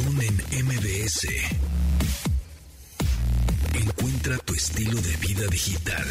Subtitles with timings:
[0.00, 1.26] Pontón en MBS.
[3.74, 6.04] Encuentra tu estilo de vida digital.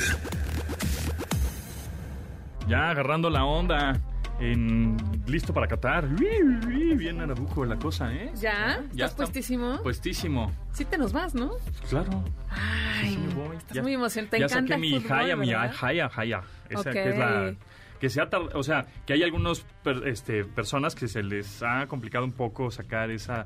[2.68, 4.00] Ya agarrando la onda.
[4.40, 4.96] En,
[5.28, 6.08] listo para Qatar.
[6.08, 8.32] Bien arabujo la cosa, ¿eh?
[8.36, 8.80] ¿Ya?
[8.92, 9.82] ¿Estás está puestísimo?
[9.82, 10.52] Puestísimo.
[10.72, 11.52] Sí te nos vas, ¿no?
[11.90, 12.24] Claro.
[12.50, 13.58] Ay, Sí me voy.
[13.58, 14.30] estás Ya- muy emocionado.
[14.32, 16.42] Te ya encanta saqué mi jaya, mi jaya, jaya.
[16.70, 17.56] Esa que es la...
[18.00, 19.66] Que se ha o sea, que hay algunas
[20.06, 23.46] este, personas que se les ha complicado un poco sacar esa...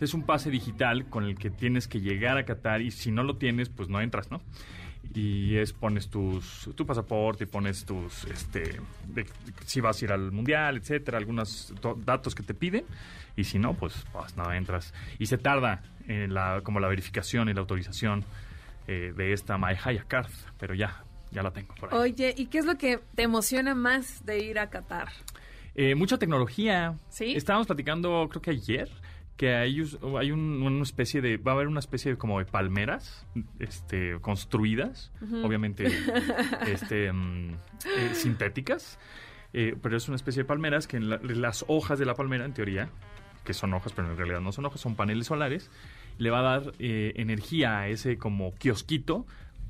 [0.00, 3.22] Es un pase digital con el que tienes que llegar a Qatar y si no
[3.22, 4.40] lo tienes, pues no entras, ¿no?
[5.14, 9.26] Y es pones tus tu pasaporte y pones tus este de-
[9.64, 12.84] si vas a ir al mundial, etcétera, algunos to- datos que te piden
[13.36, 17.48] y si no, pues, pues no entras y se tarda en la como la verificación
[17.48, 18.24] y la autorización
[18.88, 21.98] eh, de esta My Haya Card, pero ya ya la tengo por ahí.
[22.00, 25.08] Oye, ¿y qué es lo que te emociona más de ir a Qatar?
[25.74, 26.96] Eh, mucha tecnología.
[27.08, 27.34] ¿Sí?
[27.34, 28.88] Estábamos platicando, creo que ayer,
[29.36, 29.82] que hay,
[30.18, 33.26] hay un- una especie de, va a haber una especie de como de palmeras,
[33.58, 35.10] este, construidas,
[35.42, 35.86] obviamente,
[36.66, 37.54] este, mm,
[37.96, 38.98] eh, sintéticas,
[39.52, 42.44] eh, pero es una especie de palmeras que en la- las hojas de la palmera,
[42.44, 42.88] en teoría,
[43.44, 45.70] que son hojas, pero en realidad no son hojas, son paneles solares,
[46.18, 49.26] le va a dar eh, energía a ese como kiosquito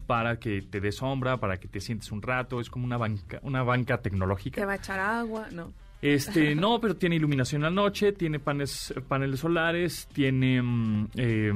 [0.06, 3.40] para que te dé sombra, para que te sientes un rato, es como una banca,
[3.42, 4.60] una banca tecnológica.
[4.60, 5.48] ¿Te va a echar agua?
[5.50, 5.72] No.
[6.04, 11.52] Este, no, pero tiene iluminación en la noche, tiene panes, paneles solares, tiene mm, eh,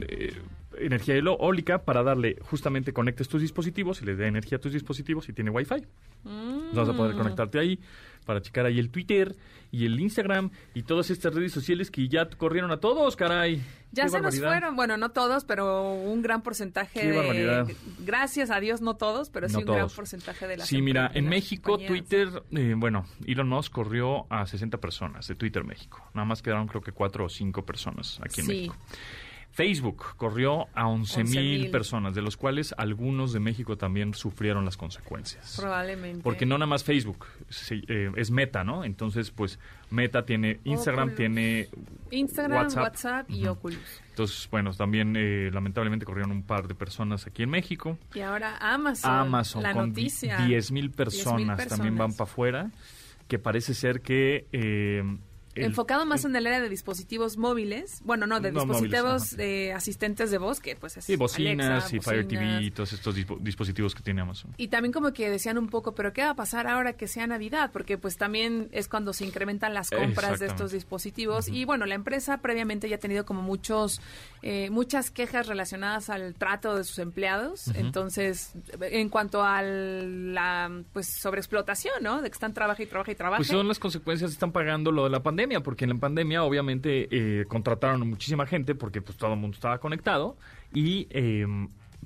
[0.00, 0.32] eh,
[0.78, 5.28] energía eólica para darle, justamente conectes tus dispositivos y le dé energía a tus dispositivos
[5.28, 5.76] y tiene Wi-Fi.
[6.24, 7.18] Entonces vas a poder Mm.
[7.18, 7.78] conectarte ahí
[8.26, 9.34] para checar ahí el Twitter
[9.72, 13.62] y el Instagram y todas estas redes sociales que ya corrieron a todos, caray.
[13.92, 17.16] Ya Qué se nos fueron, bueno, no todos, pero un gran porcentaje Qué de...
[17.16, 17.66] barbaridad.
[18.00, 21.10] Gracias a Dios, no todos, pero sí No un gran porcentaje de las Sí, mira,
[21.14, 21.88] en México compañías.
[22.08, 26.02] Twitter, eh, bueno, Elon Musk corrió a 60 personas de Twitter México.
[26.14, 28.52] Nada más quedaron creo que 4 o 5 personas aquí en Sí.
[28.52, 28.76] México.
[29.56, 31.70] Facebook corrió a 11 mil 11,000.
[31.70, 35.56] personas, de los cuales algunos de México también sufrieron las consecuencias.
[35.58, 36.22] Probablemente.
[36.22, 37.24] Porque no nada más Facebook,
[37.70, 38.84] eh, es Meta, ¿no?
[38.84, 39.58] Entonces, pues
[39.88, 41.16] Meta tiene Instagram, Oculus.
[41.16, 41.68] tiene
[42.10, 42.82] Instagram, WhatsApp.
[42.82, 43.46] WhatsApp, y.
[43.46, 44.02] Oculus.
[44.10, 47.96] Entonces, bueno, también eh, lamentablemente corrieron un par de personas aquí en México.
[48.12, 49.10] Y ahora Amazon.
[49.10, 50.36] Amazon la con noticia.
[50.36, 52.70] 10 mil personas, también van para afuera,
[53.26, 54.46] que parece ser que...
[54.52, 55.02] eh,
[55.56, 58.00] el- Enfocado más en el área de dispositivos móviles.
[58.04, 61.66] Bueno, no, de No, móviles, dispositivos de asistentes de voz, que pues es Sí, bocinas
[61.84, 62.28] Alexa, y Fire.
[62.28, 64.52] TV y todos estos dispo- dispositivos que tiene Amazon.
[64.56, 67.26] Y también como que decían un poco, pero ¿qué va a pasar ahora que sea
[67.26, 67.70] Navidad?
[67.72, 71.48] Porque pues también es cuando se incrementan las compras de estos dispositivos.
[71.48, 74.00] Y bueno, la empresa previamente ya ha tenido como muchos,
[74.42, 77.68] eh, muchas quejas relacionadas al trato de sus empleados.
[77.74, 82.20] Entonces, en cuanto a la pues sobreexplotación, ¿no?
[82.22, 83.38] De que están trabaja y trabaja y trabaja.
[83.38, 87.08] Pues son las consecuencias, están pagando lo de la pandemia, porque en la pandemia obviamente
[87.10, 90.36] eh, contrataron a muchísima gente porque pues todo el mundo estaba conectado
[90.72, 91.46] y eh,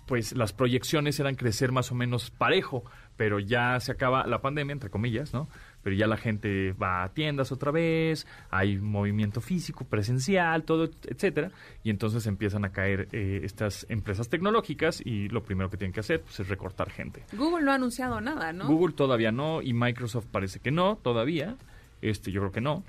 [0.07, 2.85] pues las proyecciones eran crecer más o menos parejo,
[3.17, 5.49] pero ya se acaba la pandemia, entre comillas, ¿no?
[5.85, 11.53] Pero ya la gente va a tiendas otra vez, hay movimiento físico, presencial, todo, etcétera,
[11.85, 16.01] y entonces empiezan a caer eh, estas empresas tecnológicas y lo primero que tienen que
[16.01, 17.23] hacer pues, es recortar gente.
[17.33, 18.67] Google no ha anunciado nada, ¿no?
[18.67, 21.57] Google todavía no y Microsoft parece que no todavía.
[22.03, 22.83] Este, yo creo que no.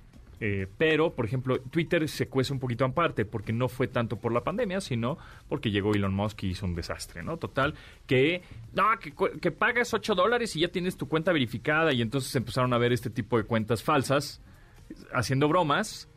[0.44, 4.34] Eh, pero, por ejemplo, Twitter se cuece un poquito aparte porque no fue tanto por
[4.34, 7.38] la pandemia, sino porque llegó Elon Musk y hizo un desastre, ¿no?
[7.38, 7.76] Total,
[8.08, 8.42] que,
[8.74, 12.74] no, que, que pagas 8 dólares y ya tienes tu cuenta verificada y entonces empezaron
[12.74, 14.42] a ver este tipo de cuentas falsas
[15.14, 16.10] haciendo bromas,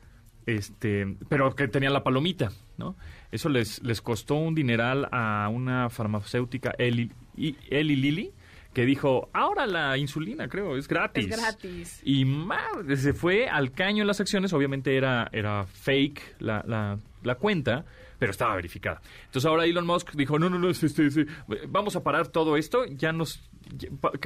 [0.46, 2.96] este, pero que tenían la palomita, ¿no?
[3.30, 8.32] Eso les, les costó un dineral a una farmacéutica, Eli, Eli Lilly,
[8.74, 11.30] que dijo, ahora la insulina, creo, es gratis.
[11.30, 12.00] Es gratis.
[12.04, 16.98] Y madre, se fue al caño en las acciones, obviamente era, era fake la, la,
[17.22, 17.84] la cuenta,
[18.18, 19.00] pero estaba verificada.
[19.26, 21.26] Entonces ahora Elon Musk dijo, no, no, no, este, este, este,
[21.68, 23.48] vamos a parar todo esto, ya nos,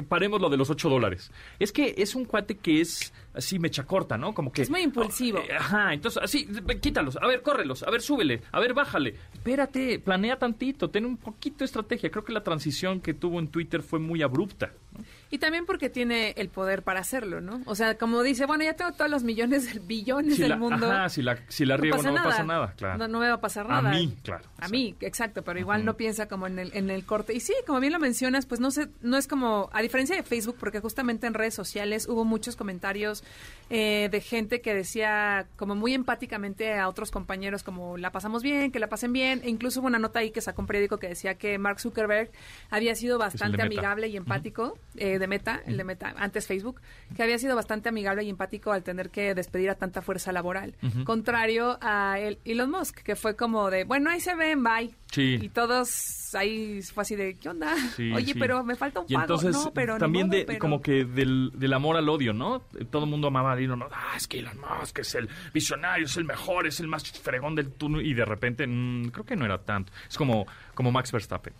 [0.09, 1.31] paremos lo de los 8 dólares.
[1.59, 4.34] Es que es un cuate que es así mecha corta, ¿no?
[4.34, 4.62] Como que...
[4.62, 5.38] Es muy impulsivo.
[5.38, 6.49] Eh, Ajá, entonces así,
[6.81, 9.14] quítalos, a ver, córrelos, a ver, súbele, a ver, bájale.
[9.32, 12.11] Espérate, planea tantito, ten un poquito de estrategia.
[12.11, 14.73] Creo que la transición que tuvo en Twitter fue muy abrupta.
[14.93, 15.05] ¿no?
[15.30, 17.60] Y también porque tiene el poder para hacerlo, ¿no?
[17.66, 20.90] O sea, como dice, bueno, ya tengo todos los millones, billones Si del la, mundo.
[20.90, 22.96] ajá, si la, si la riego no, pasa nada, claro.
[22.98, 23.90] No, no me va a pasar A nada.
[23.90, 24.72] mí, claro, A exacto.
[24.72, 27.34] mí, exacto, pero igual no piensa como en el, en el corte.
[27.34, 30.22] Y sí, como bien lo mencionas, pues no sé, no es como, a diferencia de
[30.22, 33.22] Facebook, porque justamente en redes sociales hubo muchos comentarios
[33.70, 38.72] eh, de gente que decía como muy empáticamente a otros compañeros como la pasamos bien,
[38.72, 39.42] que la pasen bien.
[39.44, 42.31] E incluso hubo una nota ahí que sacó un periódico que decía que Mark Zuckerberg
[42.70, 46.81] había sido bastante amigable y empático, eh, de Meta, el de Meta, antes Facebook,
[47.17, 50.75] que había sido bastante amigable y empático al tener que despedir a tanta fuerza laboral.
[51.05, 54.94] Contrario a el, Elon Musk, que fue como de, bueno, ahí se ven, bye.
[55.11, 55.38] Sí.
[55.41, 57.75] Y todos ahí fue así de, ¿qué onda?
[57.97, 58.38] Sí, Oye, sí.
[58.38, 59.23] pero me falta un Y pago.
[59.25, 62.61] entonces, no, pero también modo, de, pero- como que del, del amor al odio, ¿no?
[62.91, 63.93] Todo el mundo amaba a Elon Musk.
[63.94, 67.55] Ah, es que Elon Musk es el visionario, es el mejor, es el más fregón
[67.55, 68.00] del turno.
[68.03, 69.93] Y de repente, mm, creo que no era tanto.
[70.09, 71.55] Es como, como Max Verstappen,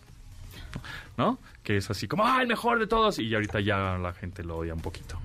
[1.17, 1.39] ¿no?
[1.63, 3.19] Que es así como, ah, el mejor de todos.
[3.19, 5.19] Y ahorita ya la gente lo odia un poquito.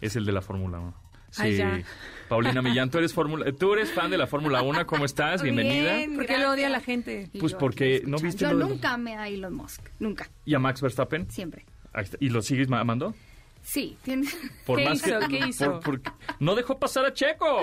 [0.00, 0.94] Es el de la Fórmula 1.
[1.30, 1.42] Sí.
[1.42, 1.82] Ay, ya.
[2.28, 4.84] Paulina Millán, tú eres, fórmula, tú eres fan de la Fórmula 1.
[4.86, 5.42] ¿Cómo estás?
[5.42, 5.94] Bienvenida.
[5.96, 7.30] Bien, ¿Por qué lo odia la gente?
[7.38, 10.54] Pues yo porque no viste Yo lo de- nunca amé a Elon Musk, nunca, ¿Y
[10.54, 11.30] a Max Verstappen?
[11.30, 11.66] siempre.
[11.92, 12.16] Ahí está.
[12.20, 13.14] ¿Y lo sigues ma- amando?
[13.62, 14.26] Sí, tiene...
[14.66, 15.18] Por ¿Qué más hizo?
[15.20, 15.80] que, ¿Qué hizo?
[15.80, 17.62] por- por- no dejó pasar a Checo.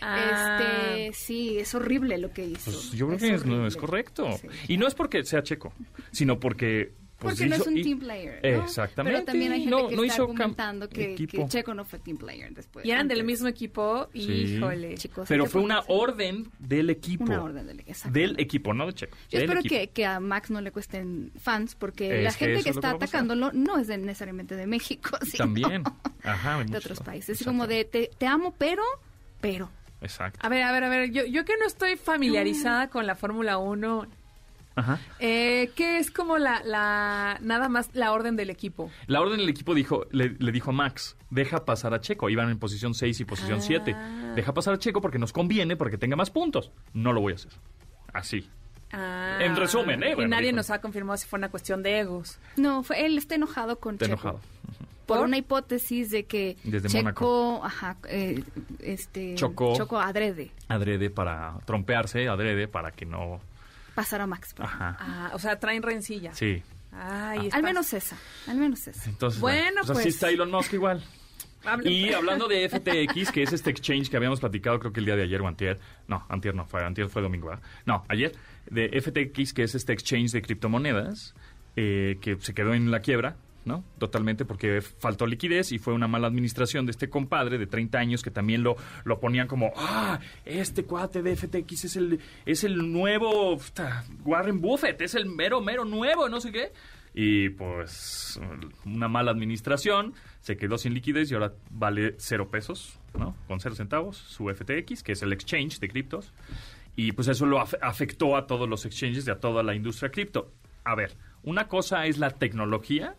[0.00, 0.56] Ah,
[0.96, 2.70] Este, sí, es horrible lo que hizo.
[2.70, 4.30] Pues yo creo que es, no es correcto.
[4.40, 4.48] Sí.
[4.68, 5.72] Y no es porque sea Checo,
[6.12, 6.92] sino porque...
[7.20, 8.40] pues, Porque no es un y- team player.
[8.42, 8.64] ¿no?
[8.64, 9.16] Exactamente.
[9.18, 12.16] Pero también hay gente No- que no está hizo argumentando que, Checo no fue team
[12.16, 12.84] player después.
[12.84, 14.20] y eran del mismo equipo, Sí.
[14.56, 14.94] híjole.
[14.96, 17.24] Chicos, Pero fue una orden del equipo.
[17.24, 17.84] Una orden del.
[18.10, 19.16] Del equipo, no de Checo.
[19.30, 22.62] Yo del espero que, que a Max no le cuesten fans, porque Es la gente
[22.62, 25.82] que está atacándolo no es de- necesariamente de México, sino También.
[26.24, 26.64] Ajá.
[26.64, 27.40] de otros países.
[27.40, 28.82] Es como de, te, te amo, pero,
[29.40, 29.68] pero.
[30.02, 30.38] Exacto.
[30.42, 33.58] A ver, a ver, a ver, yo, yo que no estoy familiarizada con la Fórmula
[33.58, 34.06] 1,
[34.76, 34.98] Ajá.
[35.18, 38.90] eh, ¿qué es como la, la, nada más la orden del equipo?
[39.06, 42.30] La orden del equipo dijo, le, le dijo a Max, deja pasar a Checo.
[42.30, 43.62] Iban en posición 6 y posición Ah.
[43.62, 43.96] 7.
[44.36, 46.70] Deja pasar a Checo porque nos conviene, porque tenga más puntos.
[46.94, 47.52] No lo voy a hacer.
[48.12, 48.48] Así.
[48.92, 50.12] Ah, En resumen, ¿eh?
[50.12, 52.38] Y Bueno, nadie dijo- nos ha confirmado si fue una cuestión de egos.
[52.56, 54.14] No, fue, él está enojado con Está Checo.
[54.20, 54.40] enojado.
[55.06, 55.26] Por ¿Por?
[55.26, 57.64] una hipótesis de que Desde Checo, Mónaco.
[57.64, 58.42] ajá, eh,
[58.80, 59.74] este, Chocó.
[59.76, 63.40] Chocó adrede, Adrede para trompearse, adrede para que no...
[64.00, 64.54] pasar a Max.
[64.58, 64.96] Ajá.
[64.98, 66.32] Ah, o sea, traen rencilla.
[66.34, 66.62] Sí.
[66.92, 68.16] Ay, Al está- menos esa,
[68.48, 69.08] al menos esa.
[69.08, 70.06] Entonces, Bueno, así pues.
[70.06, 71.02] está Elon Musk igual.
[71.84, 75.14] Y hablando de FTX, que es este exchange que habíamos platicado creo que el día
[75.14, 75.78] de ayer o antier.
[76.08, 77.48] No, antier no, fue, antier fue domingo.
[77.48, 77.62] ¿verdad?
[77.84, 78.32] No, ayer.
[78.70, 81.34] De FTX, que es este exchange de criptomonedas,
[81.76, 83.84] eh, que se quedó en la quiebra, ¿no?
[83.98, 88.22] Totalmente porque faltó liquidez y fue una mala administración de este compadre de 30 años
[88.22, 92.90] que también lo, lo ponían como, ah, este cuate de FTX es el, es el
[92.92, 93.58] nuevo
[94.24, 96.72] Warren Buffett, es el mero, mero nuevo, no sé qué.
[97.12, 98.40] Y pues
[98.86, 103.36] una mala administración, se quedó sin liquidez y ahora vale cero pesos, ¿no?
[103.48, 106.32] Con cero centavos, su FTX, que es el exchange de criptos.
[106.96, 110.10] Y pues eso lo af- afectó a todos los exchanges y a toda la industria
[110.10, 110.52] cripto.
[110.84, 113.16] A ver, una cosa es la tecnología,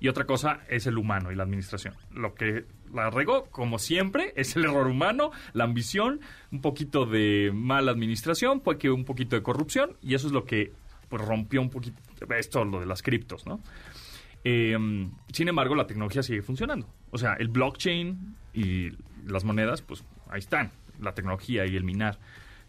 [0.00, 1.94] Y otra cosa es el humano y la administración.
[2.12, 7.52] Lo que la regó, como siempre, es el error humano, la ambición, un poquito de
[7.54, 10.72] mala administración, pues que un poquito de corrupción, y eso es lo que
[11.08, 11.96] pues, rompió un poquito
[12.36, 13.60] esto, lo de las criptos, ¿no?
[14.44, 14.76] Eh,
[15.32, 16.88] sin embargo, la tecnología sigue funcionando.
[17.10, 18.90] O sea, el blockchain y
[19.26, 22.18] las monedas, pues ahí están, la tecnología y el minar.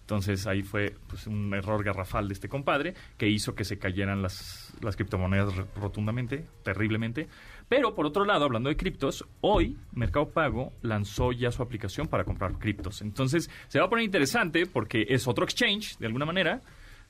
[0.01, 4.21] Entonces ahí fue pues, un error garrafal de este compadre que hizo que se cayeran
[4.21, 7.27] las, las criptomonedas rotundamente, terriblemente.
[7.69, 12.23] Pero por otro lado, hablando de criptos, hoy Mercado Pago lanzó ya su aplicación para
[12.23, 13.01] comprar criptos.
[13.01, 16.61] Entonces se va a poner interesante porque es otro exchange, de alguna manera,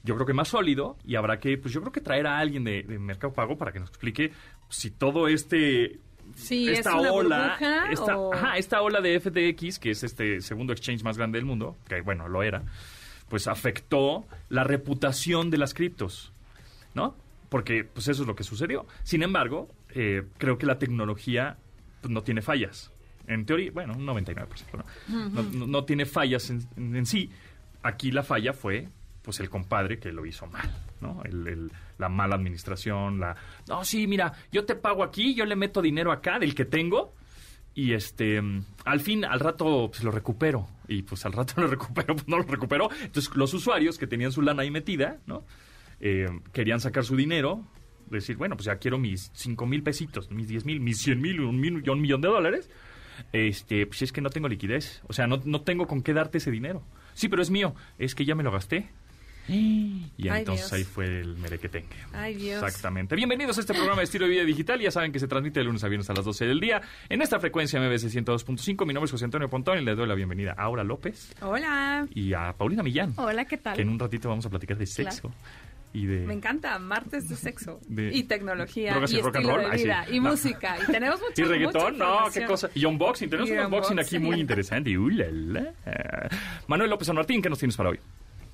[0.04, 2.64] yo creo que más sólido y habrá que, pues yo creo que traer a alguien
[2.64, 4.32] de, de Mercado Pago para que nos explique
[4.70, 6.00] si todo este
[6.36, 10.04] Sí, esta es una ola, burbuja esta, o- ajá, esta ola de FTX, que es
[10.04, 12.64] este segundo exchange más grande del mundo, que bueno, lo era,
[13.28, 16.32] pues afectó la reputación de las criptos,
[16.94, 17.16] ¿no?
[17.54, 18.88] Porque pues eso es lo que sucedió.
[19.04, 21.56] Sin embargo, eh, creo que la tecnología
[22.02, 22.92] pues, no tiene fallas.
[23.28, 25.30] En teoría, bueno, un 99%, ¿no?
[25.30, 27.30] no, no- no tiene fallas en, en- en sí.
[27.84, 28.90] Aquí la falla fue
[29.22, 30.68] pues el compadre que lo hizo mal,
[31.00, 31.22] ¿no?
[31.26, 33.36] El- el- la mala administración, la...
[33.68, 37.14] No, sí, mira, yo te pago aquí, yo le meto dinero acá del que tengo
[37.76, 38.42] y este,
[38.84, 40.68] al fin, al rato, pues lo recupero.
[40.88, 42.90] Y pues al rato lo recupero, pues no lo recupero.
[43.00, 45.44] Entonces los usuarios que tenían su lana ahí metida, ¿no?
[46.06, 47.66] Eh, querían sacar su dinero,
[48.10, 51.40] decir, bueno, pues ya quiero mis 5 mil pesitos, mis 10 mil, mis 100 mil,
[51.40, 52.70] un millón, un millón de dólares.
[53.32, 55.02] Este, pues es que no tengo liquidez.
[55.08, 56.84] O sea, no, no tengo con qué darte ese dinero.
[57.14, 57.74] Sí, pero es mío.
[57.98, 58.90] Es que ya me lo gasté.
[59.48, 61.96] Y entonces ahí fue el merequetengue.
[62.14, 62.62] Ay, Dios.
[62.64, 63.16] Exactamente.
[63.16, 64.80] Bienvenidos a este programa de estilo de vida digital.
[64.82, 66.82] Ya saben que se transmite de lunes a viernes a las 12 del día.
[67.10, 68.86] En esta frecuencia MBS 102.5.
[68.86, 72.08] Mi nombre es José Antonio Pontón y le doy la bienvenida a Aura López Hola.
[72.14, 73.14] y a Paulina Millán.
[73.18, 73.76] Hola, ¿qué tal?
[73.76, 75.32] Que en un ratito vamos a platicar de sexo.
[75.94, 76.26] Y de...
[76.26, 79.72] Me encanta, martes de sexo De- y tecnología y y rock and estilo roll.
[79.72, 79.84] de sí.
[79.84, 80.30] vida y No.
[80.32, 81.98] música y tenemos mucha, ¿Y reggaetón?
[81.98, 82.70] No, qué cosa.
[82.74, 84.98] Y unboxing, tenemos Y un unboxing aquí muy interesante.
[84.98, 86.30] Uh, la, la.
[86.68, 88.00] Manuel López San Martín, ¿qué nos tienes para hoy?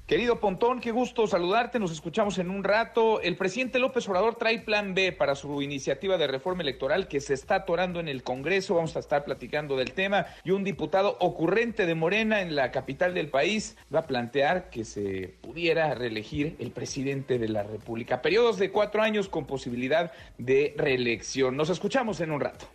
[0.09, 1.77] Querido Pontón, qué gusto saludarte.
[1.77, 3.21] Nos escuchamos en un rato.
[3.21, 7.35] El presidente López Obrador trae plan B para su iniciativa de reforma electoral que se
[7.35, 8.73] está atorando en el Congreso.
[8.73, 10.25] Vamos a estar platicando del tema.
[10.43, 14.83] Y un diputado ocurrente de Morena en la capital del país va a plantear que
[14.83, 18.23] se pudiera reelegir el presidente de la República.
[18.23, 21.55] Periodos de cuatro años con posibilidad de reelección.
[21.55, 22.65] Nos escuchamos en un rato.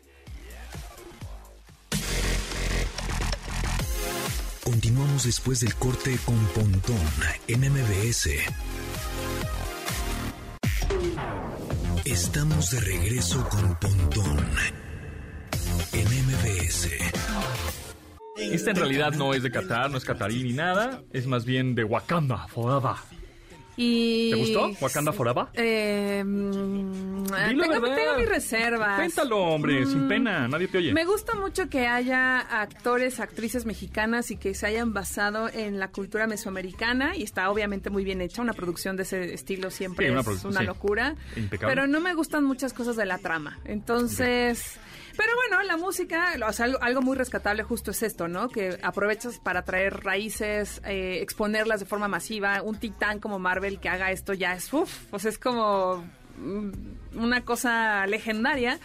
[4.65, 6.97] Continuamos después del corte con Pontón
[7.49, 8.31] en MBS.
[12.07, 14.39] Estamos de regreso con Pontón
[15.93, 16.89] en MBS.
[18.39, 21.03] Esta en realidad no es de Qatar, no es catarí ni nada.
[21.13, 22.97] Es más bien de Wakanda Forever.
[23.77, 24.31] Y...
[24.31, 24.71] ¿Te gustó?
[24.85, 25.47] Wakanda Forever.
[25.55, 28.97] Eh, mm, tengo, mis reservas.
[28.97, 30.93] Cuéntalo, hombre, sin Mm, pena, nadie te oye.
[30.93, 35.89] Me gusta mucho que haya actores, actrices mexicanas y que se hayan basado en la
[35.89, 38.43] cultura mesoamericana y está obviamente muy bien hecha.
[38.43, 40.67] Una producción de ese estilo siempre Sí, es una sí.
[40.67, 41.15] locura.
[41.37, 41.75] Impecable.
[41.75, 43.59] Pero no me gustan muchas cosas de la trama.
[43.65, 44.79] Entonces...
[45.17, 48.49] Pero bueno, la música, o sea, algo, algo muy rescatable justo es esto, ¿no?
[48.49, 52.63] Que aprovechas para traer raíces, eh, exponerlas de forma masiva.
[52.63, 56.05] Un titán como Marvel que haga esto ya es, uff, pues es como
[56.39, 58.79] mm, una cosa legendaria.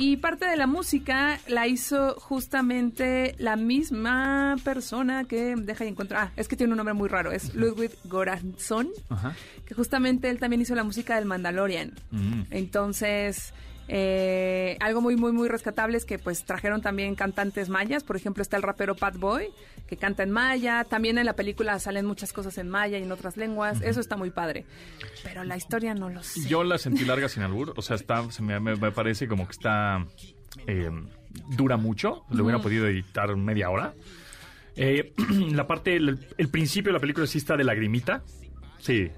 [0.00, 6.28] Y parte de la música la hizo justamente la misma persona que, deja de encontrar,
[6.28, 9.34] ah, es que tiene un nombre muy raro, es Ludwig Göransson, Ajá.
[9.66, 11.94] que justamente él también hizo la música del Mandalorian.
[12.12, 12.42] Mm.
[12.50, 13.52] Entonces,
[13.88, 18.04] eh, algo muy, muy, muy rescatable es que pues trajeron también cantantes mayas.
[18.04, 19.48] Por ejemplo, está el rapero Pat Boy,
[19.86, 20.84] que canta en maya.
[20.84, 23.80] También en la película salen muchas cosas en maya y en otras lenguas.
[23.80, 24.66] Eso está muy padre.
[25.24, 26.46] Pero la historia no lo sé.
[26.46, 27.72] Yo la sentí larga sin albur.
[27.76, 30.04] O sea, está, se me, me- me parece como que está.
[30.66, 30.90] eh,
[31.56, 32.24] dura mucho.
[32.30, 33.94] Le hubiera podido editar media hora.
[34.76, 35.12] Eh,
[35.52, 38.22] la parte, el, el principio de la película sí está de lagrimita.
[38.78, 39.08] Sí.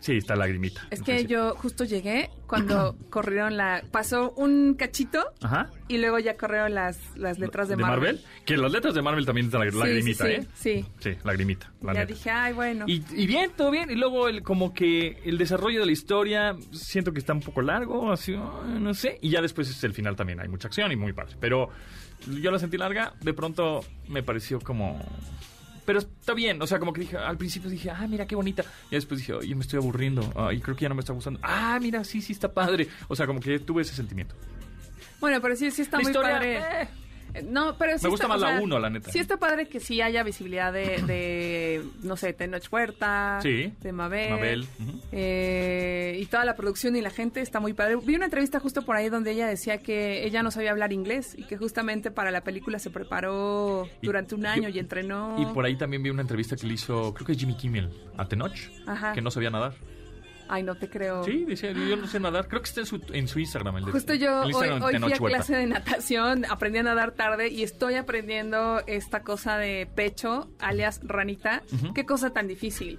[0.00, 0.86] Sí, está lagrimita.
[0.90, 3.82] Es que yo justo llegué cuando corrieron la...
[3.90, 5.70] Pasó un cachito Ajá.
[5.88, 8.20] y luego ya corrieron las, las letras de, Marvel.
[8.44, 10.46] Que las letras de Marvel también están lag- Sí, lagrimita, sí, ¿eh?
[10.54, 11.72] sí, Sí, lagrimita.
[11.82, 12.12] La Ya neta.
[12.14, 12.84] dije, ay, bueno.
[12.88, 13.90] Y, y bien, todo bien.
[13.90, 17.62] Y luego el, como que el desarrollo de la historia siento que está un poco
[17.62, 19.18] largo, así, no sé.
[19.22, 20.40] Y ya después es el final también.
[20.40, 21.36] Hay mucha acción y muy padre.
[21.40, 21.68] Pero
[22.40, 23.14] yo la sentí larga.
[23.20, 25.00] De pronto me pareció como...
[25.84, 28.64] Pero está bien, o sea, como que dije, al principio dije, ah, mira qué bonita.
[28.90, 30.22] Y después dije, oye, me estoy aburriendo.
[30.52, 31.40] y creo que ya no me está gustando.
[31.42, 32.88] Ah, mira, sí, sí está padre.
[33.08, 34.34] O sea, como que tuve ese sentimiento.
[35.20, 36.82] Bueno, pero sí, sí está La muy historia, padre.
[36.82, 36.88] eh.
[37.44, 39.10] No, pero sí Me gusta está- más o la sea, uno, la neta.
[39.10, 43.72] Sí está padre que sí haya visibilidad de, de no sé, Tenoch Huerta, Sí.
[43.80, 44.66] de Mabel,
[45.12, 47.96] eh, y toda la producción y la gente está muy padre.
[48.04, 51.34] Vi una entrevista justo por ahí donde ella decía que ella no sabía hablar inglés
[51.36, 55.36] y que justamente para la película se preparó Y- durante un año y- y, entrenó.
[55.38, 58.26] Y por ahí también vi una entrevista que le hizo, creo que Jimmy Kimmel, a
[58.26, 58.52] Tenoch,
[58.86, 59.12] Ajá.
[59.12, 59.74] que no sabía nadar.
[60.48, 61.24] Ay, no te creo.
[61.24, 62.48] Sí, decía, yo no sé nadar.
[62.48, 63.76] Creo que está en su, en su Instagram.
[63.78, 66.78] El de- Justo yo el hoy, Instagram de hoy fui a clase de natación, aprendí
[66.78, 71.62] a nadar tarde y estoy aprendiendo esta cosa de pecho, alias ranita.
[71.94, 72.98] Qué cosa tan difícil.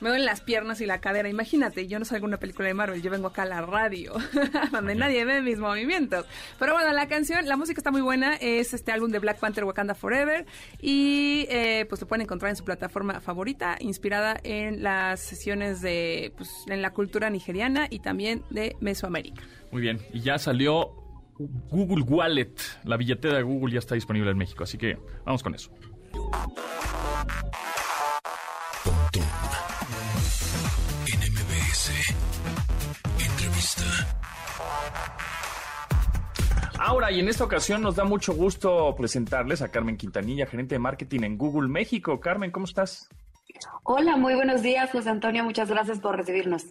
[0.00, 1.28] Me duelen las piernas y la cadera.
[1.28, 4.14] Imagínate, yo no salgo una película de Marvel, yo vengo acá a la radio,
[4.72, 6.26] donde nadie ve mis movimientos.
[6.58, 9.64] Pero bueno, la canción, la música está muy buena, es este álbum de Black Panther
[9.64, 10.46] Wakanda Forever
[10.80, 16.32] y eh, pues lo pueden encontrar en su plataforma favorita, inspirada en las sesiones de,
[16.36, 19.42] pues, en la cultura nigeriana y también de Mesoamérica.
[19.70, 20.00] Muy bien.
[20.12, 21.04] Y ya salió
[21.38, 22.54] Google Wallet.
[22.84, 24.64] La billetera de Google ya está disponible en México.
[24.64, 25.70] Así que vamos con eso.
[36.86, 40.80] Ahora, y en esta ocasión nos da mucho gusto presentarles a Carmen Quintanilla, gerente de
[40.80, 42.20] marketing en Google México.
[42.20, 43.08] Carmen, ¿cómo estás?
[43.84, 45.44] Hola, muy buenos días, José Antonio.
[45.44, 46.66] Muchas gracias por recibirnos.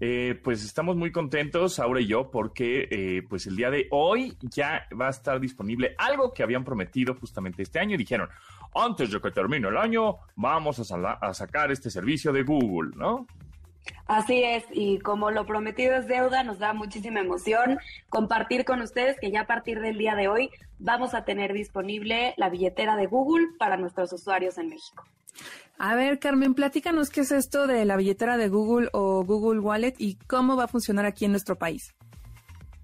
[0.00, 4.36] Eh, pues estamos muy contentos, Aura y yo, porque eh, pues el día de hoy
[4.40, 8.28] ya va a estar disponible algo que habían prometido justamente este año y dijeron,
[8.74, 13.28] antes de que termine el año, vamos a, a sacar este servicio de Google, ¿no?
[14.06, 19.18] Así es, y como lo prometido es deuda, nos da muchísima emoción compartir con ustedes
[19.20, 23.06] que ya a partir del día de hoy vamos a tener disponible la billetera de
[23.06, 25.04] Google para nuestros usuarios en México.
[25.78, 29.94] A ver, Carmen, platícanos qué es esto de la billetera de Google o Google Wallet
[29.98, 31.94] y cómo va a funcionar aquí en nuestro país.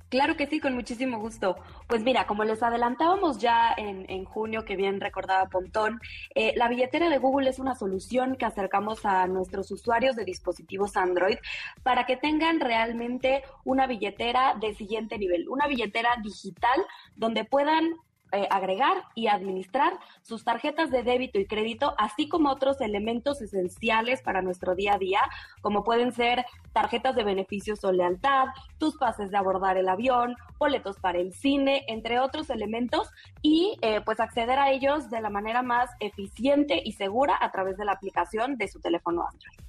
[0.09, 1.57] Claro que sí, con muchísimo gusto.
[1.89, 6.01] Pues mira, como les adelantábamos ya en, en junio, que bien recordaba Pontón,
[6.35, 10.97] eh, la billetera de Google es una solución que acercamos a nuestros usuarios de dispositivos
[10.97, 11.39] Android
[11.83, 16.85] para que tengan realmente una billetera de siguiente nivel, una billetera digital
[17.17, 17.95] donde puedan
[18.35, 24.23] eh, agregar y administrar sus tarjetas de débito y crédito, así como otros elementos esenciales
[24.23, 25.21] para nuestro día a día,
[25.61, 28.47] como pueden ser tarjetas de beneficios o lealtad,
[28.79, 33.11] tus pases de abordar el avión, boletos para el cine, entre otros elementos,
[33.41, 37.77] y eh, pues acceder a ellos de la manera más eficiente y segura a través
[37.77, 39.65] de la aplicación de su teléfono Android.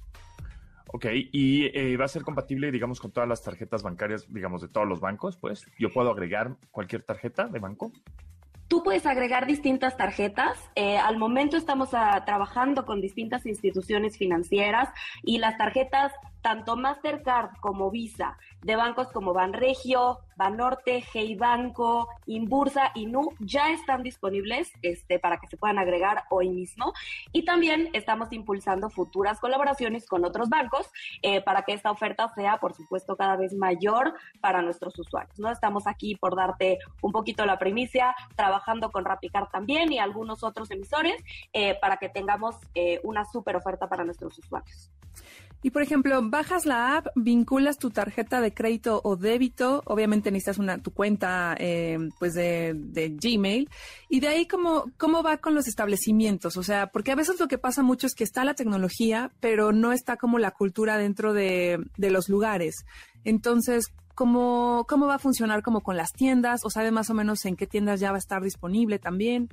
[0.88, 4.68] Ok, y eh, va a ser compatible, digamos, con todas las tarjetas bancarias, digamos, de
[4.68, 5.66] todos los bancos, pues.
[5.78, 7.92] ¿Yo puedo agregar cualquier tarjeta de banco?
[8.86, 10.56] Puedes agregar distintas tarjetas.
[10.76, 14.90] Eh, al momento estamos ah, trabajando con distintas instituciones financieras
[15.24, 16.12] y las tarjetas
[16.42, 23.70] tanto Mastercard como Visa, de bancos como Banregio, Banorte, Hey Banco, Inbursa y Nu ya
[23.70, 26.92] están disponibles este, para que se puedan agregar hoy mismo.
[27.32, 30.90] Y también estamos impulsando futuras colaboraciones con otros bancos
[31.22, 35.38] eh, para que esta oferta sea, por supuesto, cada vez mayor para nuestros usuarios.
[35.38, 35.50] ¿no?
[35.50, 40.70] Estamos aquí por darte un poquito la primicia, trabajando con Rapicard también y algunos otros
[40.70, 44.90] emisores eh, para que tengamos eh, una súper oferta para nuestros usuarios.
[45.62, 50.58] Y por ejemplo, bajas la app, vinculas tu tarjeta de crédito o débito, obviamente necesitas
[50.58, 53.68] una tu cuenta eh, pues de, de, Gmail
[54.08, 57.48] y de ahí cómo cómo va con los establecimientos, o sea, porque a veces lo
[57.48, 61.32] que pasa mucho es que está la tecnología, pero no está como la cultura dentro
[61.32, 62.84] de, de los lugares.
[63.24, 66.60] Entonces, ¿cómo, ¿cómo va a funcionar como con las tiendas?
[66.64, 69.48] ¿O sabe más o menos en qué tiendas ya va a estar disponible también?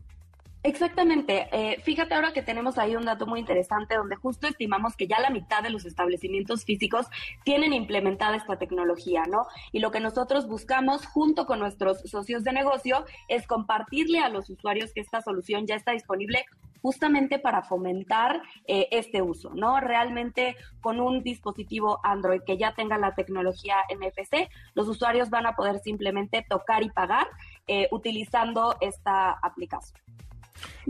[0.65, 1.50] Exactamente.
[1.51, 5.20] Eh, fíjate ahora que tenemos ahí un dato muy interesante donde justo estimamos que ya
[5.20, 7.08] la mitad de los establecimientos físicos
[7.43, 9.46] tienen implementada esta tecnología, ¿no?
[9.74, 14.50] Y lo que nosotros buscamos junto con nuestros socios de negocio es compartirle a los
[14.50, 16.46] usuarios que esta solución ya está disponible
[16.82, 19.82] justamente para fomentar eh, este uso, ¿no?
[19.82, 25.55] Realmente con un dispositivo Android que ya tenga la tecnología NFC, los usuarios van a
[25.55, 27.27] poder simplemente tocar y pagar
[27.67, 30.02] eh, utilizando esta aplicación.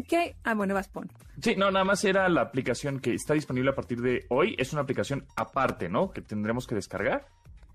[0.07, 0.35] ¿Qué?
[0.43, 1.09] Ah, bueno, vas pon.
[1.41, 4.55] Sí, no, nada más era la aplicación que está disponible a partir de hoy.
[4.57, 6.11] Es una aplicación aparte, ¿no?
[6.11, 7.27] Que tendremos que descargar.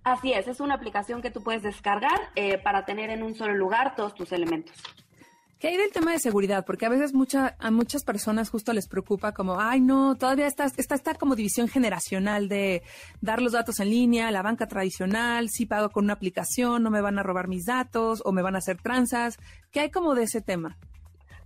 [0.04, 3.54] Así es, es una aplicación que tú puedes descargar eh, para tener en un solo
[3.54, 4.74] lugar todos tus elementos.
[5.58, 6.64] ¿Qué hay del tema de seguridad?
[6.64, 10.66] Porque a veces mucha, a muchas personas justo les preocupa como, ay no, todavía está,
[10.76, 12.84] está, está como división generacional de
[13.20, 17.00] dar los datos en línea, la banca tradicional, si pago con una aplicación, no me
[17.00, 19.36] van a robar mis datos o me van a hacer tranzas.
[19.72, 20.78] ¿Qué hay como de ese tema?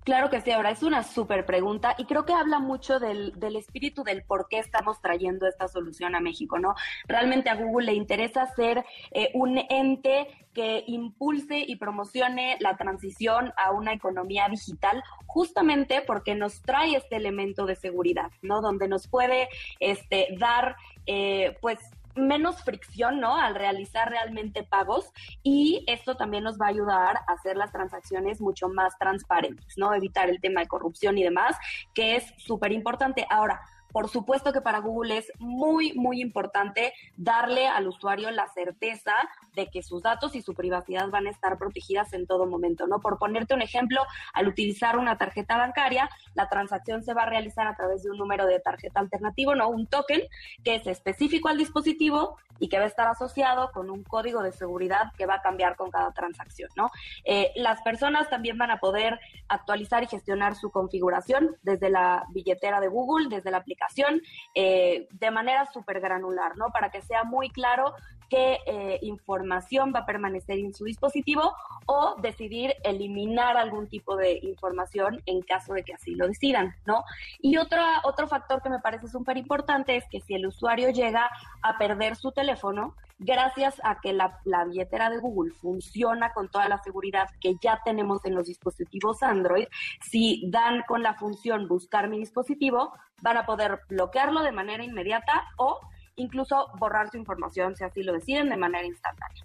[0.04, 3.54] Claro que sí, ahora es una súper pregunta y creo que habla mucho del, del,
[3.54, 6.74] espíritu del por qué estamos trayendo esta solución a México, ¿no?
[7.06, 13.52] Realmente a Google le interesa ser eh, un ente que impulse y promocione la transición
[13.56, 18.60] a una economía digital justamente porque nos trae este elemento de seguridad, ¿no?
[18.60, 20.74] Donde nos puede este, dar,
[21.06, 21.78] eh, pues,
[22.14, 23.36] menos fricción, ¿no?
[23.36, 25.10] Al realizar realmente pagos
[25.42, 29.94] y esto también nos va a ayudar a hacer las transacciones mucho más transparentes, ¿no?
[29.94, 31.56] Evitar el tema de corrupción y demás,
[31.94, 33.26] que es súper importante.
[33.30, 33.60] Ahora,
[33.92, 39.12] por supuesto que para Google es muy, muy importante darle al usuario la certeza
[39.54, 43.00] de que sus datos y su privacidad van a estar protegidas en todo momento, ¿no?
[43.00, 44.02] Por ponerte un ejemplo,
[44.32, 48.18] al utilizar una tarjeta bancaria, la transacción se va a realizar a través de un
[48.18, 49.68] número de tarjeta alternativo, ¿no?
[49.68, 50.22] Un token
[50.64, 54.52] que es específico al dispositivo y que va a estar asociado con un código de
[54.52, 56.90] seguridad que va a cambiar con cada transacción, ¿no?
[57.24, 62.80] Eh, las personas también van a poder actualizar y gestionar su configuración desde la billetera
[62.80, 64.20] de Google, desde la aplicación
[64.54, 66.70] eh, de manera súper granular, ¿no?
[66.70, 67.94] Para que sea muy claro
[68.32, 74.38] qué eh, información va a permanecer en su dispositivo o decidir eliminar algún tipo de
[74.42, 77.04] información en caso de que así lo decidan, ¿no?
[77.42, 81.28] Y otro, otro factor que me parece súper importante es que si el usuario llega
[81.60, 86.70] a perder su teléfono, gracias a que la, la, billetera de Google funciona con toda
[86.70, 89.66] la seguridad que ya tenemos en los dispositivos Android,
[90.00, 95.44] si dan con la función buscar mi dispositivo, van a poder bloquearlo de manera inmediata
[95.58, 95.80] o
[96.16, 99.44] incluso borrar su información si así lo deciden de manera instantánea.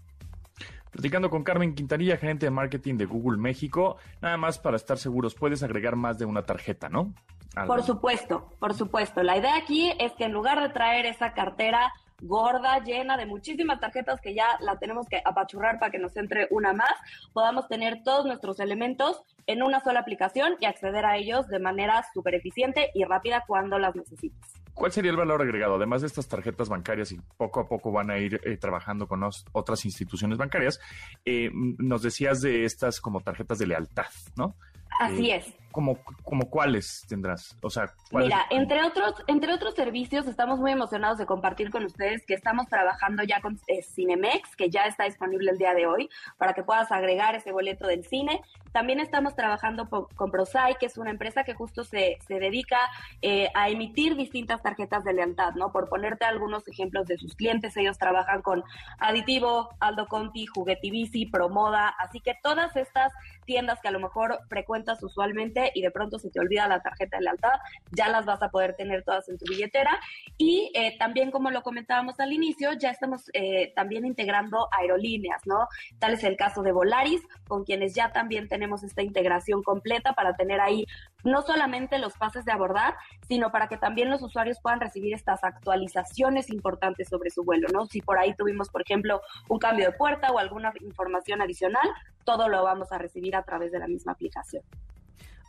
[0.92, 5.36] Platicando con Carmen Quintanilla, gerente de marketing de Google México, nada más para estar seguros,
[5.36, 7.14] puedes agregar más de una tarjeta, ¿no?
[7.66, 9.24] Por supuesto, por supuesto.
[9.24, 13.80] La idea aquí es que en lugar de traer esa cartera gorda, llena de muchísimas
[13.80, 16.94] tarjetas que ya la tenemos que apachurrar para que nos entre una más,
[17.34, 22.04] podamos tener todos nuestros elementos en una sola aplicación y acceder a ellos de manera
[22.14, 24.67] súper eficiente y rápida cuando las necesites.
[24.78, 25.76] ¿Cuál sería el valor agregado?
[25.76, 29.28] Además de estas tarjetas bancarias y poco a poco van a ir eh, trabajando con
[29.52, 30.80] otras instituciones bancarias,
[31.26, 34.56] eh, nos decías de estas como tarjetas de lealtad, ¿no?
[35.00, 35.48] Así eh, es.
[35.78, 37.56] ¿Como, como cuáles tendrás?
[37.62, 42.26] O sea, Mira, entre otros, entre otros servicios, estamos muy emocionados de compartir con ustedes
[42.26, 46.10] que estamos trabajando ya con eh, Cinemex, que ya está disponible el día de hoy,
[46.40, 48.42] para que puedas agregar ese boleto del cine.
[48.72, 52.80] También estamos trabajando con Prosai, que es una empresa que justo se, se dedica
[53.22, 55.72] eh, a emitir distintas tarjetas de lealtad, ¿no?
[55.72, 58.64] Por ponerte algunos ejemplos de sus clientes, ellos trabajan con
[58.98, 63.14] Aditivo, Aldo Conti, Juguetivici, Promoda, así que todas estas
[63.46, 67.18] tiendas que a lo mejor frecuentas usualmente y de pronto se te olvida la tarjeta
[67.18, 67.60] de lealtad,
[67.92, 70.00] ya las vas a poder tener todas en tu billetera.
[70.38, 75.68] Y eh, también, como lo comentábamos al inicio, ya estamos eh, también integrando aerolíneas, ¿no?
[76.00, 80.36] Tal es el caso de Volaris, con quienes ya también tenemos esta integración completa para
[80.36, 80.86] tener ahí
[81.24, 82.96] no solamente los pases de abordar,
[83.28, 87.86] sino para que también los usuarios puedan recibir estas actualizaciones importantes sobre su vuelo, ¿no?
[87.86, 91.88] Si por ahí tuvimos, por ejemplo, un cambio de puerta o alguna información adicional,
[92.24, 94.64] todo lo vamos a recibir a través de la misma aplicación.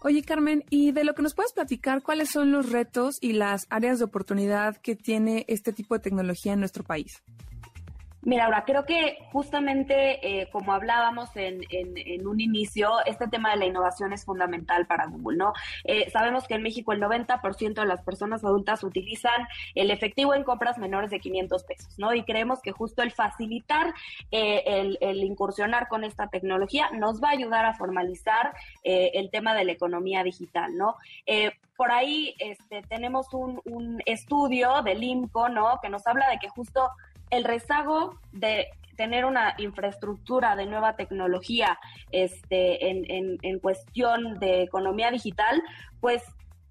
[0.00, 3.66] Oye, Carmen, y de lo que nos puedes platicar, ¿cuáles son los retos y las
[3.68, 7.22] áreas de oportunidad que tiene este tipo de tecnología en nuestro país?
[8.22, 13.58] Mira, ahora creo que justamente eh, como hablábamos en, en, un inicio, este tema de
[13.58, 15.52] la innovación es fundamental para Google, ¿no?
[15.84, 20.42] Eh, sabemos que en México el 90% de las personas adultas utilizan el efectivo en
[20.42, 22.12] compras menores de 500 pesos, ¿no?
[22.12, 23.94] Y creemos que justo el facilitar,
[24.32, 29.64] eh, el, incursionar con esta tecnología nos va a ayudar a formalizar el tema de
[29.64, 30.96] la economía digital, ¿no?
[31.76, 35.78] por ahí este, tenemos un estudio del IMCO, ¿no?
[35.80, 36.88] Que nos habla de que justo
[37.30, 41.78] el rezago de tener una infraestructura de nueva tecnología
[42.10, 45.62] este, en, en, cuestión de economía digital,
[46.00, 46.22] pues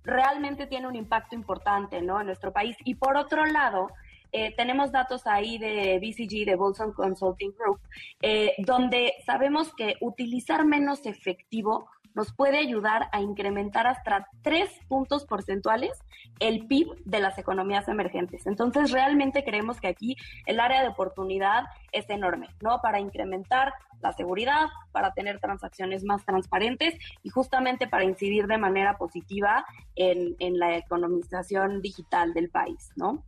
[0.03, 2.19] realmente tiene un impacto importante ¿no?
[2.19, 2.75] en nuestro país.
[2.83, 3.87] Y por otro lado,
[4.33, 7.79] eh, tenemos datos ahí de BCG, de Bolson Consulting Group,
[8.21, 15.23] eh, donde sabemos que utilizar menos efectivo nos puede ayudar a incrementar hasta tres puntos
[15.25, 15.91] porcentuales
[16.39, 18.47] el PIB de las economías emergentes.
[18.47, 22.81] Entonces, realmente creemos que aquí el área de oportunidad es enorme, ¿no?
[22.81, 28.97] Para incrementar la seguridad, para tener transacciones más transparentes y justamente para incidir de manera
[28.97, 29.63] positiva
[29.95, 33.23] en, en la economización digital del país, ¿no?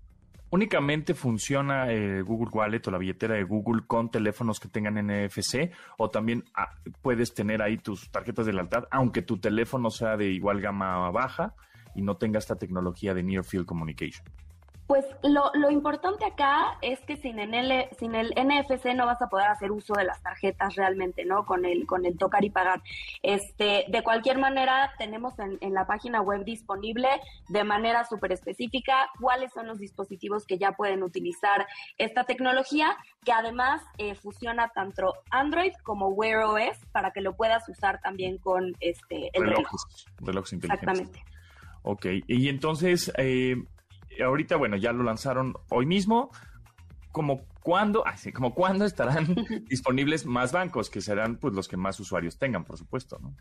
[0.51, 5.71] ¿Únicamente funciona eh, Google Wallet o la billetera de Google con teléfonos que tengan NFC?
[5.97, 10.25] ¿O también ah, puedes tener ahí tus tarjetas de lealtad, aunque tu teléfono sea de
[10.25, 11.53] igual gama baja
[11.93, 14.25] y no tenga esta tecnología de Near Field Communication?
[14.89, 19.29] Pues lo, lo, importante acá es que sin, el, sin el NFC no vas a
[19.29, 21.45] poder hacer uso de las tarjetas realmente, ¿no?
[21.45, 22.81] Con el, con el tocar y pagar.
[23.21, 27.07] Este, de cualquier manera, tenemos en, en la página web disponible
[27.49, 31.67] de manera súper específica cuáles son los dispositivos que ya pueden utilizar
[31.99, 37.69] esta tecnología, que además eh, fusiona tanto Android como Wear OS para que lo puedas
[37.69, 39.67] usar también con este, el reloj.
[40.17, 40.99] Relojes inteligentes.
[40.99, 41.23] Exactamente.
[41.83, 43.13] Ok, y entonces...
[43.19, 43.55] Eh
[44.23, 46.31] ahorita, bueno, ya lo lanzaron hoy mismo.
[47.11, 49.25] Como cuándo, así como cuándo estarán
[49.69, 53.35] disponibles más bancos, que serán pues los que más usuarios tengan, por supuesto, ¿no?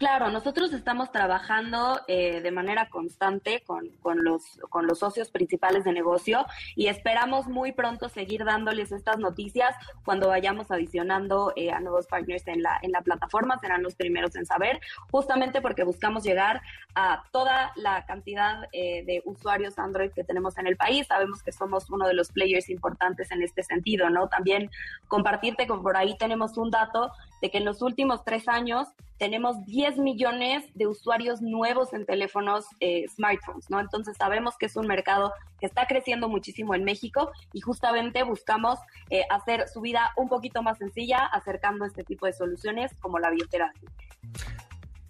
[0.00, 5.84] Claro, nosotros estamos trabajando eh, de manera constante con, con, los, con los socios principales
[5.84, 11.80] de negocio y esperamos muy pronto seguir dándoles estas noticias cuando vayamos adicionando eh, a
[11.80, 13.58] nuevos partners en la, en la plataforma.
[13.58, 16.62] Serán los primeros en saber, justamente porque buscamos llegar
[16.94, 21.08] a toda la cantidad eh, de usuarios Android que tenemos en el país.
[21.08, 24.28] Sabemos que somos uno de los players importantes en este sentido, ¿no?
[24.28, 24.70] También
[25.08, 29.64] compartirte que por ahí tenemos un dato de que en los últimos tres años tenemos
[29.66, 33.80] 10 millones de usuarios nuevos en teléfonos eh, smartphones, ¿no?
[33.80, 38.78] Entonces sabemos que es un mercado que está creciendo muchísimo en México y justamente buscamos
[39.10, 43.30] eh, hacer su vida un poquito más sencilla acercando este tipo de soluciones como la
[43.30, 43.72] billetera.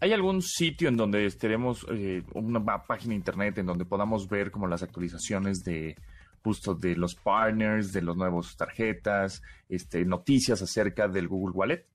[0.00, 4.66] ¿Hay algún sitio en donde estaremos, eh, una página internet en donde podamos ver como
[4.66, 5.94] las actualizaciones de
[6.42, 11.86] justo de los partners, de los nuevos tarjetas, este, noticias acerca del Google Wallet?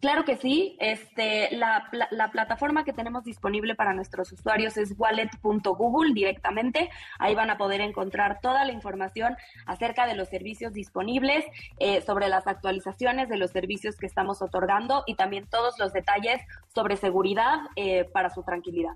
[0.00, 0.76] Claro que sí.
[0.78, 6.88] Este, la, la, plataforma que tenemos disponible para nuestros usuarios es wallet.google directamente.
[7.18, 11.44] Ahí van a poder encontrar toda la información acerca de los servicios disponibles,
[11.78, 16.40] eh, sobre las actualizaciones de los servicios que estamos otorgando y también todos los detalles
[16.72, 18.94] sobre seguridad eh, para su tranquilidad.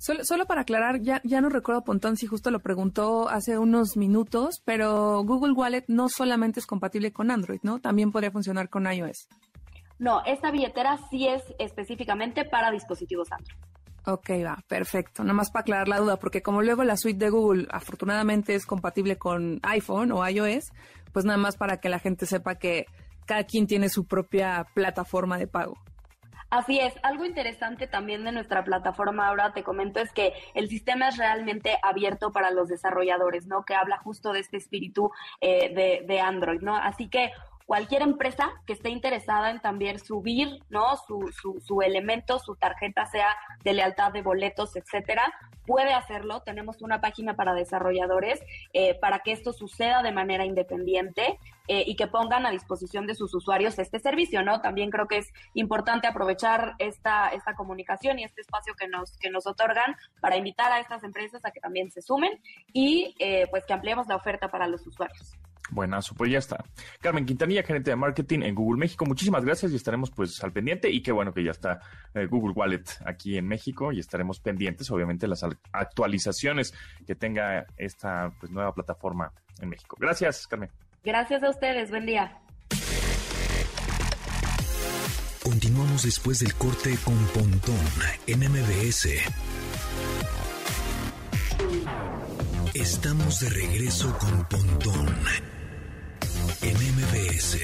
[0.00, 3.96] Solo, solo para aclarar, ya, ya no recuerdo Pontón si justo lo preguntó hace unos
[3.96, 7.80] minutos, pero Google Wallet no solamente es compatible con Android, ¿no?
[7.80, 9.28] También podría funcionar con iOS.
[9.98, 13.58] No, esta billetera sí es específicamente para dispositivos Android.
[14.06, 15.22] Ok, va, perfecto.
[15.22, 18.64] Nada más para aclarar la duda, porque como luego la suite de Google afortunadamente es
[18.64, 20.70] compatible con iPhone o iOS,
[21.12, 22.86] pues nada más para que la gente sepa que
[23.26, 25.76] cada quien tiene su propia plataforma de pago.
[26.50, 31.08] Así es, algo interesante también de nuestra plataforma ahora te comento es que el sistema
[31.08, 33.64] es realmente abierto para los desarrolladores, ¿no?
[33.64, 35.10] Que habla justo de este espíritu
[35.42, 36.74] eh, de, de Android, ¿no?
[36.74, 37.32] Así que
[37.68, 40.96] cualquier empresa que esté interesada en también subir, ¿no?
[41.06, 45.34] Su, su, su, elemento, su tarjeta, sea de lealtad de boletos, etcétera,
[45.66, 46.40] puede hacerlo.
[46.40, 48.40] Tenemos una página para desarrolladores
[48.72, 53.14] eh, para que esto suceda de manera independiente eh, y que pongan a disposición de
[53.14, 54.62] sus usuarios este servicio, ¿no?
[54.62, 59.28] También creo que es importante aprovechar esta, esta comunicación y este espacio que nos, que
[59.28, 62.40] nos otorgan para invitar a estas empresas a que también se sumen
[62.72, 65.36] y eh, pues que ampliemos la oferta para los usuarios.
[65.70, 66.64] Buenazo, pues ya está.
[67.00, 69.04] Carmen Quintanilla, gerente de marketing en Google México.
[69.04, 70.90] Muchísimas gracias y estaremos pues al pendiente.
[70.90, 71.80] Y qué bueno que ya está
[72.14, 76.74] eh, Google Wallet aquí en México y estaremos pendientes, obviamente, las actualizaciones
[77.06, 79.96] que tenga esta pues, nueva plataforma en México.
[79.98, 80.70] Gracias, Carmen.
[81.04, 82.38] Gracias a ustedes, buen día.
[85.42, 87.76] Continuamos después del corte con Pontón
[88.26, 89.08] en MBS.
[92.74, 95.06] Estamos de regreso con Pontón
[96.62, 97.58] en MBS.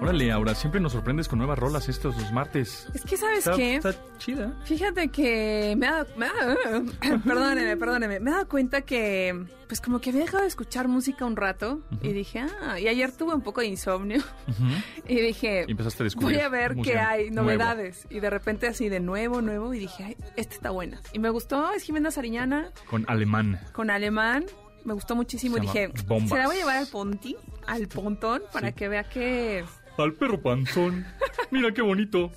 [0.00, 2.86] Órale, ahora siempre nos sorprendes con nuevas rolas estos los martes.
[2.92, 3.76] Es que, ¿sabes está, qué?
[3.76, 4.52] Está chida.
[4.64, 6.06] Fíjate que me ha dado...
[6.18, 8.20] Me ha, perdóneme, perdóneme.
[8.20, 11.80] Me he dado cuenta que, pues como que había dejado de escuchar música un rato
[11.90, 12.10] uh -huh.
[12.10, 14.84] y dije, ah, y ayer tuve un poco de insomnio uh -huh.
[15.08, 18.04] y dije, y empezaste a descubrir voy a ver qué hay, novedades.
[18.04, 18.18] Nuevo.
[18.18, 21.00] Y de repente así de nuevo, nuevo, y dije, ay, esta está buena.
[21.14, 22.70] Y me gustó, es Jimena Sariñana.
[22.90, 23.60] Con alemán.
[23.72, 24.44] Con alemán.
[24.86, 25.56] Me gustó muchísimo.
[25.56, 26.30] Se dije, bombas.
[26.30, 28.74] se la voy a llevar al ponti, al pontón, para Sí.
[28.74, 29.64] que vea que
[29.98, 31.04] Al perro panzón.
[31.50, 32.30] Mira qué bonito.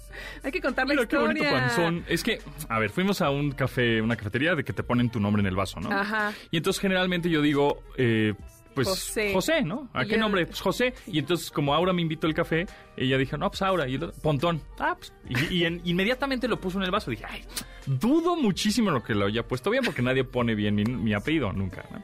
[0.44, 1.68] hay que contar la Mira qué bonito historia.
[1.68, 2.06] panzón.
[2.08, 5.20] Es que, a ver, fuimos a un café, una cafetería de que te ponen tu
[5.20, 5.92] nombre en el vaso, ¿no?
[5.92, 6.34] Ajá.
[6.52, 8.34] Y entonces generalmente yo digo, eh,
[8.76, 8.88] pues
[9.34, 9.62] José.
[9.64, 9.90] ¿no?
[9.94, 10.46] ¿A Y qué nombre?
[10.46, 10.94] Pues José.
[11.06, 13.88] Y entonces como Aura me invitó el café, ella dijo, no, pues Aura.
[13.90, 14.62] Y el otro, Pontón.
[14.80, 15.12] Ah, pues.
[15.52, 17.12] Y, y en- inmediatamente lo puso en el vaso.
[17.12, 17.44] Dije, ay,
[17.90, 21.52] dudo muchísimo lo que lo haya puesto bien porque nadie pone bien mi, mi apellido
[21.52, 22.04] nunca, ¿no?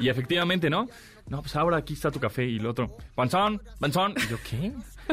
[0.00, 0.88] Y efectivamente, ¿no?
[1.28, 4.14] No, pues ahora aquí está tu café y el otro, panzón, panzón.
[4.16, 4.72] Y yo, ¿qué?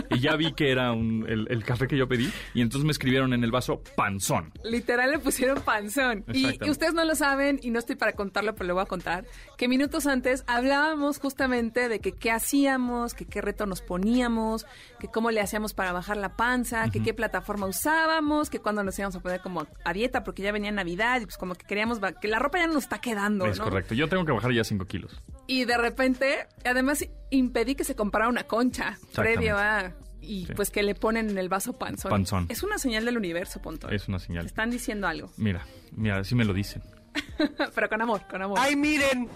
[0.10, 2.92] Y ya vi que era un- el, el café que yo pedí y entonces me
[2.94, 4.54] escribieron en el vaso panzón.
[4.64, 6.24] Literal le pusieron panzón.
[6.34, 9.26] Y, ustedes no lo saben y no estoy para contarlo, pero lo voy a contar.
[9.58, 14.66] Que minutos antes hablábamos justamente de que qué hacíamos, que qué reto nos poníamos,
[15.00, 18.98] que cómo le hacíamos para bajar la panza, que qué plataforma usábamos, que cuándo nos
[18.98, 22.00] íbamos a poner como a dieta porque ya venía Navidad y pues como que queríamos
[22.22, 23.66] que la ropa ya no nos está quedando, es ¿no?
[23.66, 23.94] correcto.
[23.94, 25.22] Yo tengo que bajar ya 5 kilos.
[25.48, 30.54] Y de repente, además impedí que se comprara una concha previo a y Sí.
[30.56, 32.12] pues que le ponen en el vaso panzón.
[32.12, 32.46] Panzón.
[32.50, 33.92] Es una señal del universo, Pontón.
[33.94, 34.46] Es una Te señal.
[34.46, 35.32] están diciendo algo.
[35.38, 36.84] Mira, mira, así me lo dicen.
[37.76, 38.58] Pero con amor, con amor.
[38.62, 39.28] Ay, miren.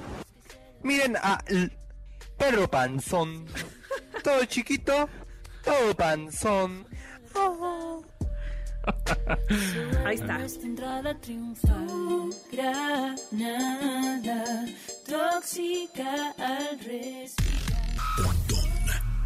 [0.84, 1.72] Miren al
[2.38, 3.46] perro panzón.
[4.24, 5.10] Todo chiquito,
[5.64, 6.86] todo panzón.
[7.34, 8.04] Oh.
[10.06, 10.38] Ahí está.
[10.38, 13.06] Nuestra entrada triunfal, granada,
[15.08, 17.75] tóxica al respirar.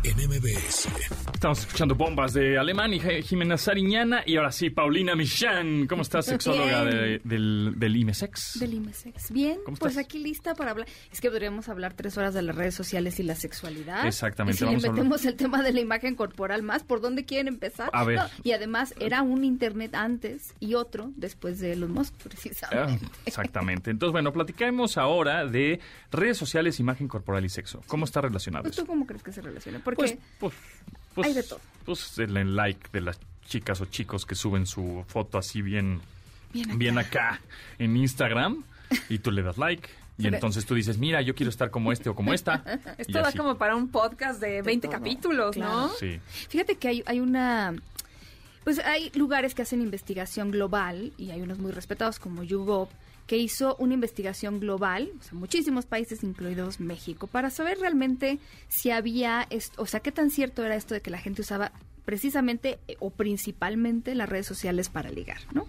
[0.01, 0.87] En MBS.
[1.33, 4.23] Estamos escuchando bombas de Alemán y Jimena Sariñana.
[4.25, 5.87] Y ahora sí, Paulina Michan.
[5.87, 6.89] ¿Cómo estás, sexóloga Bien.
[6.95, 8.59] de- del, del IMESEX?
[8.59, 9.31] Del IMESEX.
[9.31, 10.05] Bien, ¿Cómo pues estás?
[10.05, 10.87] aquí lista para hablar.
[11.11, 14.05] Es que podríamos hablar tres horas de las redes sociales y la sexualidad.
[14.07, 17.01] Exactamente, Y si vamos a le metemos el tema de la imagen corporal más, ¿por
[17.01, 17.89] dónde quieren empezar?
[17.91, 18.19] A ver.
[18.19, 23.05] No, y además era un internet antes y otro después de los Musk, Ah, precisamente.
[23.25, 23.91] exactamente.
[23.91, 25.79] Entonces, bueno, platicamos ahora de
[26.11, 27.81] redes sociales, imagen corporal y sexo.
[27.87, 28.83] ¿Cómo está relacionado Pues, eso?
[28.83, 29.79] ¿Tú cómo crees que se relaciona?
[29.95, 30.53] Porque Pues, pues,
[31.15, 31.59] pues, Hay de todo.
[31.85, 36.01] Pues el, like de las chicas o chicos que suben su foto así bien,
[36.53, 36.77] Bien acá.
[36.77, 37.41] bien acá
[37.79, 38.63] en Instagram
[39.09, 39.89] y tú le das like.
[40.17, 42.63] Y entonces tú dices, mira, yo quiero estar como este o como esta.
[42.97, 44.97] Esto da como para un podcast de 20 todo.
[44.97, 45.89] capítulos, ¿no?
[45.95, 46.19] Sí.
[46.49, 47.73] Fíjate que hay, hay una...
[48.65, 52.89] Pues hay lugares que hacen investigación global y hay unos muy respetados como YouGov
[53.29, 58.39] que hizo una investigación global, o sea, muchísimos países, incluidos México, para saber realmente
[58.69, 61.71] si había, esto, o sea, qué tan cierto era esto de que la gente usaba
[62.05, 65.67] precisamente eh, o principalmente las redes sociales para ligar, ¿no?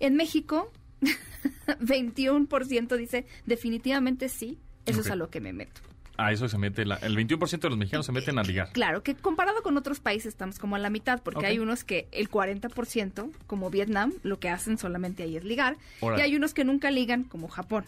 [0.00, 0.70] En México,
[1.66, 5.80] 21% dice definitivamente sí, eso es a lo que me meto.
[6.18, 8.70] A eso se mete, la- el 21% de los mexicanos se meten a ligar.
[8.72, 12.08] Claro, que comparado con otros países estamos como a la mitad, porque hay unos que
[12.12, 15.76] el 40%, como Vietnam, lo que hacen solamente ahí es ligar,
[16.18, 17.84] y hay unos que nunca ligan, como Japón.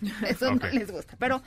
[0.26, 0.62] Eso Ok.
[0.62, 1.16] no les gusta.
[1.18, 1.42] Pero,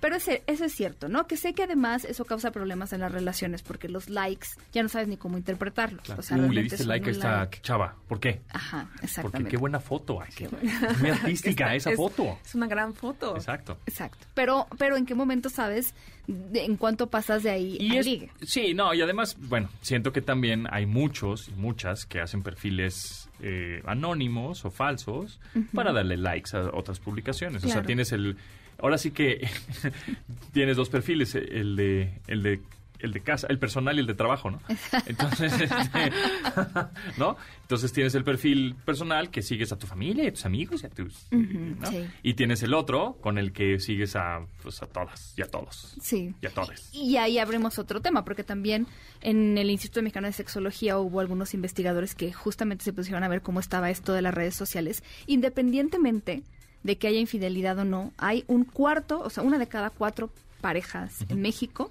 [0.00, 1.26] pero ese- eso es cierto, ¿no?
[1.26, 4.88] Que sé que además eso causa problemas en las relaciones, porque los likes ya no
[4.88, 6.02] sabes ni cómo interpretarlos.
[6.02, 6.20] Claro.
[6.20, 7.60] O sea, Uh, le diste like a esta like.
[7.60, 7.96] chava.
[8.08, 8.40] ¿Por qué?
[8.50, 9.50] Ajá, Porque exactamente.
[9.50, 10.20] qué buena foto.
[10.22, 12.38] Ay, qué- muy artística esa es- foto.
[12.44, 13.36] Es una gran foto.
[13.36, 13.78] Exacto.
[13.86, 14.26] Exacto.
[14.34, 15.94] Pero, pero ¿en qué momento sabes
[16.28, 18.30] de- en cuánto pasas de ahí Y al es- ligue?
[18.42, 23.28] sí, no, y además, bueno, siento que también hay muchos y muchas que hacen perfiles
[23.40, 25.40] eh, anónimos o falsos
[25.74, 27.64] para darle likes a otras publicaciones.
[27.64, 28.36] O sea, tienes el...
[28.80, 29.48] Ahora sí que
[30.52, 32.12] tienes dos perfiles, el de...
[32.26, 32.60] El de
[33.00, 34.60] el de casa, el personal y el de trabajo, ¿no?
[35.06, 36.12] Entonces, este,
[37.16, 37.36] ¿no?
[37.62, 40.86] Entonces tienes el perfil personal que sigues a tu familia y a tus amigos y
[40.86, 41.26] a tus...
[41.30, 41.90] ¿no?
[41.90, 42.06] sí.
[42.22, 45.96] Y tienes el otro con el que sigues a, pues, a todas y a todos.
[46.00, 46.34] Sí.
[46.40, 46.90] Y a todos.
[46.92, 48.86] Y ahí abrimos otro tema, porque también
[49.20, 53.42] en el Instituto Mexicano de Sexología hubo algunos investigadores que justamente se pusieron a ver
[53.42, 55.02] cómo estaba esto de las redes sociales.
[55.26, 56.42] Independientemente
[56.82, 60.30] de que haya infidelidad o no, hay un cuarto, o sea, una de cada cuatro
[60.60, 61.90] parejas en México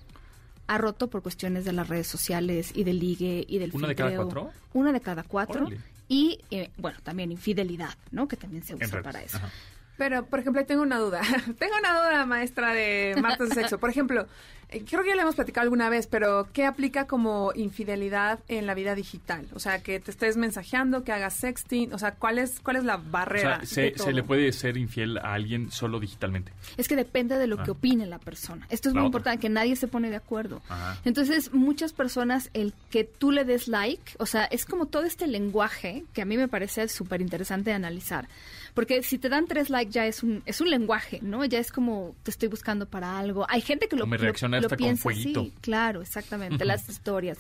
[0.68, 3.96] ha roto por cuestiones de las redes sociales y del ligue y del ¿Una de
[3.96, 4.52] cada cuatro?
[4.74, 5.62] Una de cada cuatro.
[5.62, 5.80] Órale.
[6.10, 8.28] Y, eh, bueno, también infidelidad, ¿no?
[8.28, 9.38] Que también se usa para eso.
[9.38, 9.50] Ajá.
[9.98, 11.22] Pero, por ejemplo, tengo una duda.
[11.60, 13.80] tengo una duda, maestra de martes de sexo.
[13.80, 14.28] Por ejemplo,
[14.70, 18.74] creo que ya le hemos platicado alguna vez, pero ¿qué aplica como infidelidad en la
[18.74, 19.48] vida digital?
[19.54, 21.94] O sea, que te estés mensajeando, que hagas sexting.
[21.94, 23.66] O sea, ¿cuál es, cuál es la O barrera?
[23.66, 26.52] sea, se, le puede ser infiel a alguien solo digitalmente.
[26.78, 27.64] Es que depende de lo Ah.
[27.64, 28.66] que opine la persona.
[28.70, 29.20] Esto es La muy otra.
[29.20, 30.62] importante, que nadie se pone de acuerdo.
[30.70, 31.00] Ajá.
[31.06, 35.28] Entonces, muchas personas, el que tú le des like, o sea, es como todo este
[35.28, 38.28] lenguaje que a mí me parece súper interesante de analizar.
[38.74, 41.44] Porque si te dan tres likes ya es un, es un lenguaje, ¿no?
[41.46, 43.46] Ya es como te estoy buscando para algo.
[43.50, 45.54] Hay gente que lo, O me reacciona lo piensa así.
[45.62, 47.38] Claro, exactamente, las historias.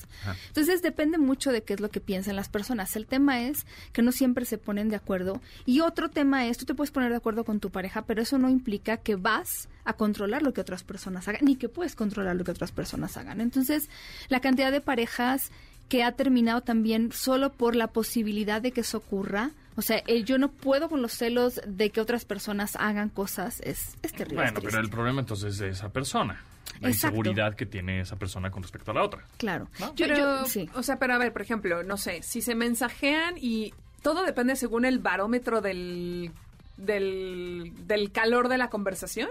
[0.47, 2.95] Entonces depende mucho de qué es lo que piensan las personas.
[2.95, 5.41] El tema es que no siempre se ponen de acuerdo.
[5.65, 8.37] Y otro tema es, tú te puedes poner de acuerdo con tu pareja, pero eso
[8.37, 12.35] no implica que vas a controlar lo que otras personas hagan, ni que puedes controlar
[12.35, 13.41] lo que otras personas hagan.
[13.41, 13.89] Entonces,
[14.29, 15.51] la cantidad de parejas
[15.89, 19.51] que ha terminado también solo por la posibilidad de que eso ocurra.
[19.77, 23.61] O sea, eh, yo no puedo con los celos de que otras personas hagan cosas.
[23.61, 24.43] Es, es terrible.
[24.45, 26.41] es Bueno, pero el problema entonces es de esa persona.
[26.81, 27.15] La Exacto.
[27.17, 29.23] inseguridad que tiene esa persona con respecto a la otra.
[29.37, 29.69] Claro.
[29.79, 29.93] ¿No?
[29.95, 30.69] Yo- Pero, yo- sí.
[30.73, 34.55] o sea, pero a ver, por ejemplo, no sé, si se mensajean y todo depende
[34.55, 36.31] según el barómetro del,
[36.77, 39.29] del, del calor de la conversación.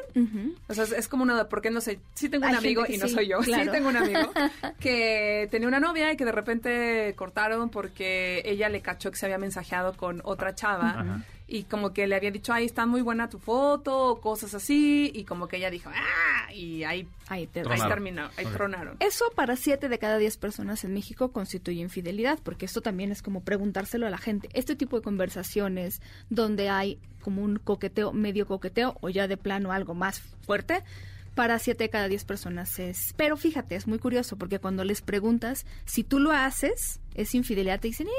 [0.68, 2.98] O sea, es, es como una, porque no sé, sí tengo un Hay amigo y
[2.98, 4.32] no sí, soy yo, sí tengo un amigo
[4.80, 9.26] que tenía una novia y que de repente cortaron porque ella le cachó que se
[9.26, 11.24] había mensajeado con otra chava Ajá.
[11.48, 15.10] Y como que le había dicho, ay, está muy buena tu foto o cosas así
[15.14, 17.88] y como que ella dijo, ah, y ahí, Ahí te ahí Tronaron.
[17.88, 18.96] terminó, ahí tronaron.
[19.00, 23.22] Eso para 7 de cada 10 personas en México constituye infidelidad, porque esto también es
[23.22, 24.48] como preguntárselo a la gente.
[24.52, 29.72] Este tipo de conversaciones donde hay como un coqueteo, medio coqueteo o ya de plano
[29.72, 30.84] algo más fuerte,
[31.34, 33.12] para 7 de cada 10 personas es...
[33.16, 37.78] Pero fíjate, es muy curioso, porque cuando les preguntas si tú lo haces, es infidelidad,
[37.78, 38.10] te dicen, eh,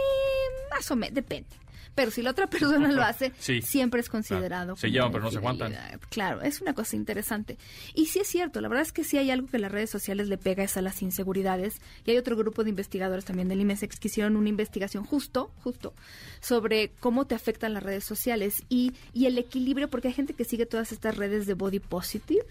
[0.69, 1.49] más o menos, depende.
[1.97, 3.61] Pero si la otra persona lo hace, Sí.
[3.61, 4.75] siempre es considerado.
[4.77, 5.75] Se como llevan, pero no se aguantan.
[6.09, 7.57] Claro, es una cosa interesante.
[7.95, 10.27] Y sí es cierto, la verdad es que sí hay algo que las redes sociales
[10.29, 11.81] le pega es a las inseguridades.
[12.05, 15.93] Y hay otro grupo de investigadores también del IMESEX que hicieron una investigación justo, justo,
[16.39, 20.45] sobre cómo te afectan las redes sociales y, y el equilibrio, porque hay gente que
[20.45, 22.45] sigue todas estas redes de body positive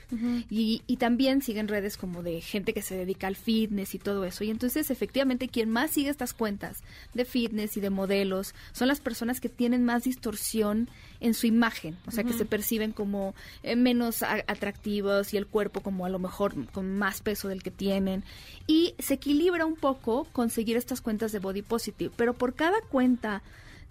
[0.50, 4.24] y, y también siguen redes como de gente que se dedica al fitness y todo
[4.24, 4.42] eso.
[4.42, 6.78] Y entonces, efectivamente, quien más sigue estas cuentas
[7.14, 10.88] de fitness y de modelos son las personas que tienen más distorsión
[11.20, 15.80] en su imagen, o sea, que se perciben como eh, menos atractivos y el cuerpo
[15.80, 18.22] como a lo mejor con más peso del que tienen.
[18.66, 23.42] Y se equilibra un poco conseguir estas cuentas de body positive, pero por cada cuenta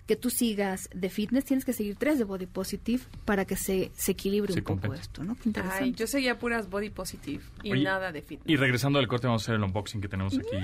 [0.05, 3.91] que tú sigas de fitness tienes que seguir tres de body positive para que se,
[3.95, 5.01] se equilibre Se un poco compense.
[5.03, 5.35] esto, ¿no?
[5.35, 5.83] Qué interesante.
[5.83, 8.47] Ay, yo seguía puras body positive y Oye, nada de fitness.
[8.47, 10.57] Y regresando al corte, vamos a hacer el unboxing que tenemos aquí.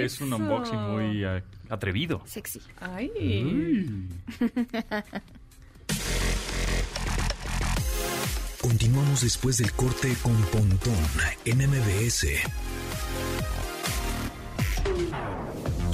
[0.00, 2.22] es un unboxing muy eh, atrevido.
[2.24, 2.60] Sexy.
[2.80, 3.10] Ay.
[8.60, 10.94] Continuamos después del corte con Pontón
[11.44, 12.26] en MBS.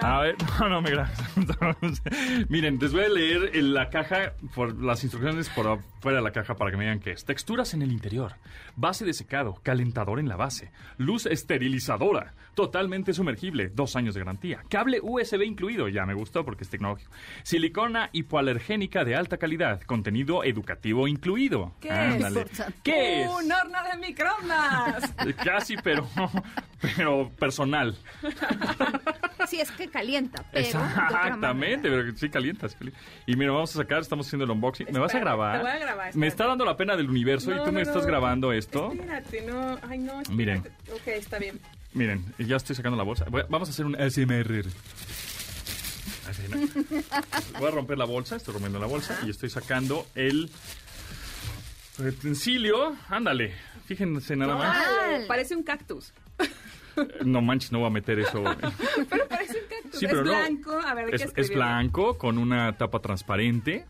[0.00, 1.18] A ver, no, no me grabes.
[2.48, 6.32] Miren, les voy a leer en la caja, por las instrucciones por fuera de la
[6.32, 7.24] caja para que me digan qué es.
[7.24, 8.34] Texturas en el interior,
[8.76, 14.62] base de secado, calentador en la base, luz esterilizadora, totalmente sumergible, dos años de garantía,
[14.68, 17.10] cable USB incluido, ya me gustó porque es tecnológico,
[17.42, 21.72] silicona hipoalergénica de alta calidad, contenido educativo incluido.
[21.80, 22.42] ¿Qué Ándale.
[22.42, 22.62] es?
[22.82, 23.28] ¿Qué es?
[23.28, 25.12] Un horno de microondas.
[25.44, 26.06] Casi, pero,
[26.80, 27.96] pero personal.
[29.46, 32.74] Sí, es que calienta, pero Exactamente, pero sí calientas.
[32.76, 32.92] cali-
[33.26, 34.86] Y mira, vamos a sacar, estamos haciendo el unboxing.
[34.90, 35.58] ¿Me vas a grabar?
[35.58, 37.82] te voy a grabar, Me está dando la pena del universo y No, tú me
[37.82, 38.08] estás no.
[38.08, 38.92] grabando esto.
[38.92, 39.78] Espérate, no.
[39.88, 40.12] Ay, no.
[40.20, 40.32] espérate.
[40.32, 40.58] Miren.
[40.92, 41.60] Ok, está bien.
[41.92, 43.24] Miren, ya estoy sacando la bolsa.
[43.26, 44.64] A- vamos a hacer un SMR.
[46.28, 47.60] Así, ¿no?
[47.60, 50.50] Voy a romper la bolsa, estoy rompiendo la bolsa y estoy sacando el
[51.98, 52.96] utensilio.
[53.08, 53.54] Ándale,
[53.86, 55.26] fíjense nada más.
[55.28, 56.12] Parece un cactus.
[57.24, 58.42] No manches, no voy a meter eso.
[59.10, 59.98] Pero parece un cactus.
[60.00, 60.30] Sí, es pero no.
[60.32, 60.78] blanco.
[60.84, 63.84] A ver, ¿de qué Es, es blanco con una tapa transparente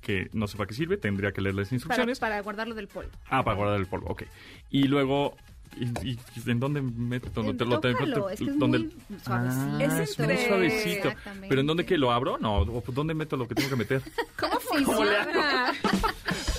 [0.00, 2.18] que no sé para qué sirve, tendría que leer las Para, instrucciones.
[2.20, 3.10] para guardarlo del polvo.
[3.28, 4.22] Ah, para guardar el polvo, ok.
[4.70, 5.36] Y luego,
[5.76, 7.28] ¿y, y- en dónde meto?
[7.34, 8.28] ¿Dónde En- te lo tengo?
[8.30, 8.90] es que es ¿Dónde- muy
[9.24, 9.66] suavecito.
[9.66, 11.12] Ah, Es es muy suavecito.
[11.48, 12.38] ¿Pero en dónde que lo abro?
[12.38, 14.02] No, ¿o ¿dónde meto lo que tengo que meter?
[14.38, 15.72] ¿Cómo Sí, funciona?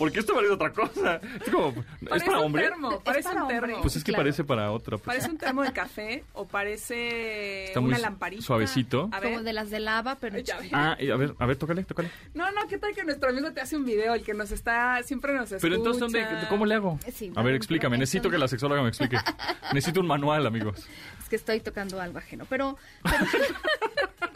[0.00, 1.20] Porque esto parece otra cosa.
[1.44, 2.62] Es como, ¿es Parece para un hombre?
[2.62, 3.00] termo.
[3.00, 3.60] Parece para un hombre.
[3.68, 3.82] termo.
[3.82, 4.22] Pues es que Claro.
[4.24, 4.96] parece para otra.
[4.96, 5.04] pues.
[5.06, 8.42] Parece un termo de café o parece Está muy una lamparita.
[8.42, 9.10] suavecito.
[9.12, 9.32] A ver.
[9.32, 10.38] Como de las de lava, pero.
[10.72, 12.10] Ah, y a ver, a ver, tócale, tócale.
[12.32, 14.14] No, no, ¿qué tal que nuestro amigo te hace un video?
[14.14, 15.60] El que nos está, siempre nos escucha.
[15.60, 16.98] Pero entonces, ¿dónde, ¿cómo le hago?
[17.12, 17.98] Sí, A ver, explícame.
[17.98, 19.18] Necesito eso- que la sexóloga me explique.
[19.74, 20.88] Necesito un manual, amigos.
[21.22, 22.46] Es que estoy tocando algo ajeno.
[22.48, 23.24] Pero, pero-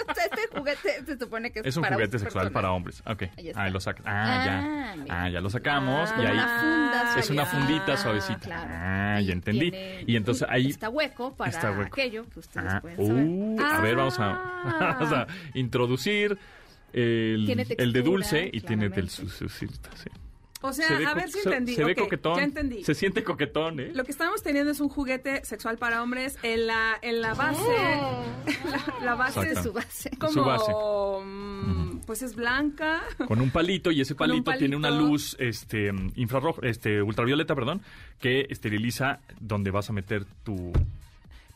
[0.31, 3.03] este juguete se supone que es, Es un para juguete sexual para hombres.
[3.07, 3.25] Ok.
[3.55, 3.79] Ah, lo.
[4.05, 4.97] Ah, Ah, ya.
[5.03, 5.23] mira.
[5.25, 6.11] Ah, ya lo sacamos.
[6.11, 6.33] Ah, y ahí.
[6.33, 8.39] Una funda Es una fundita suavecita.
[8.41, 8.71] Claro.
[8.75, 9.71] Ah, ya entendí.
[9.71, 11.83] tiene Y entonces ahí- Está hueco para Está hueco.
[11.95, 13.25] aquello que ustedes Ah, pueden saber.
[13.25, 14.97] uh, a ver, vamos a, Ah.
[15.01, 16.39] vamos a introducir
[16.93, 20.09] el, el de dulce y tiene del sí.
[20.67, 21.75] O sea, Se ve a ver si se- entendí.
[21.75, 22.37] Se ve coquetón.
[22.37, 22.83] Ya entendí.
[22.85, 23.91] Se siente coquetón, ¿eh?
[23.93, 27.61] Lo que estamos teniendo es un juguete sexual para hombres en la, en la base.
[28.71, 29.63] la, la base Exacto.
[29.63, 30.11] su base.
[30.19, 30.73] como, Su base.
[31.23, 33.03] mm, pues es blanca.
[33.29, 37.83] Con un palito y ese un palito, tiene una luz este infrarrojo, este ultravioleta, perdón,
[38.19, 40.73] que esteriliza donde vas a meter tu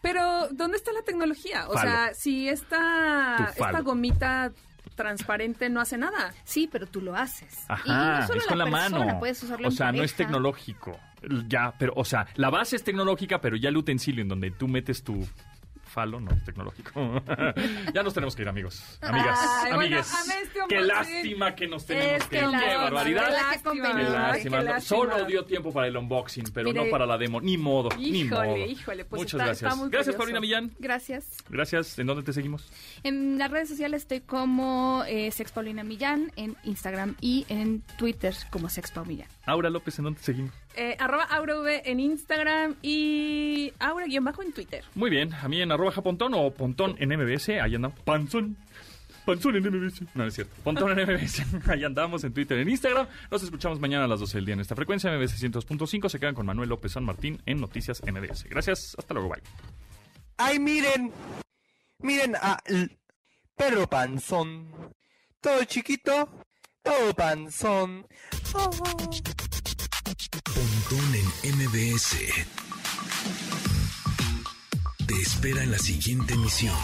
[0.03, 1.67] Pero, ¿dónde está la tecnología?
[1.69, 1.91] O Falo.
[1.91, 4.53] sea, si esta, esta gomita
[4.99, 6.35] transparente no hace nada.
[6.45, 7.65] Sí, pero tú lo haces.
[7.69, 9.19] y Ajá, no solo es con la, persona, mano.
[9.19, 10.99] Puedes usarlo o en sea, no es tecnológico.
[11.49, 14.69] Ya, pero, o sea, la base es tecnológica, pero ya el utensilio en donde tú
[14.69, 15.27] metes tu
[15.89, 17.23] falo no es tecnológico.
[17.95, 18.99] ya nos tenemos que ir, amigos.
[19.01, 20.07] Amigas, Ay, amigues.
[20.43, 22.43] este Qué lástima que nos tenemos Es que que ir.
[22.45, 23.27] Qué lástima, barbaridad.
[23.27, 23.73] qué lástima.
[23.73, 24.59] Qué Ay, lástima.
[24.59, 24.81] qué No, lástima.
[24.81, 26.85] Solo dio tiempo para el unboxing, pero Mire.
[26.85, 27.41] no para la demo.
[27.41, 28.57] Ni modo, ni modo.
[28.57, 29.73] híjole, pues Muchas está- gracias.
[29.73, 30.19] está gracias, curioso.
[30.19, 30.71] Paulina Millán.
[30.79, 31.27] Gracias.
[31.49, 31.99] Gracias.
[31.99, 32.69] ¿En dónde te seguimos?
[33.03, 38.35] En las redes sociales estoy como eh, Sex Paulina Millán, en Instagram y en Twitter
[38.51, 39.29] como Sex Pau Millán.
[39.49, 40.53] Aura López, ¿en dónde seguimos?
[40.77, 44.85] Eh, arroba AuraV en Instagram y Aura-bajo en Twitter.
[44.95, 47.99] Muy bien, a mí en arroba japontón o pontón en MBS, ahí andamos.
[48.01, 48.57] Panzón.
[49.25, 50.03] Panzón en MBS.
[50.03, 50.55] No, no es cierto.
[50.65, 51.43] Pontón en MBS.
[51.69, 53.07] Ahí andamos en Twitter, en Instagram.
[53.31, 56.09] Nos escuchamos mañana a las 12 del día en esta frecuencia, MBS 100.5.
[56.09, 58.45] Se quedan con Manuel López San Martín en Noticias MBS.
[58.49, 59.43] Gracias, hasta luego, bye.
[60.39, 61.13] Ay, miren.
[61.99, 62.97] Miren a l-
[63.55, 64.69] Pedro Panzón.
[65.43, 66.31] Todo chiquito,
[66.89, 68.07] todo panzón.
[70.55, 72.17] Pontón en MBS.
[75.07, 76.75] Te espera en la siguiente emisión.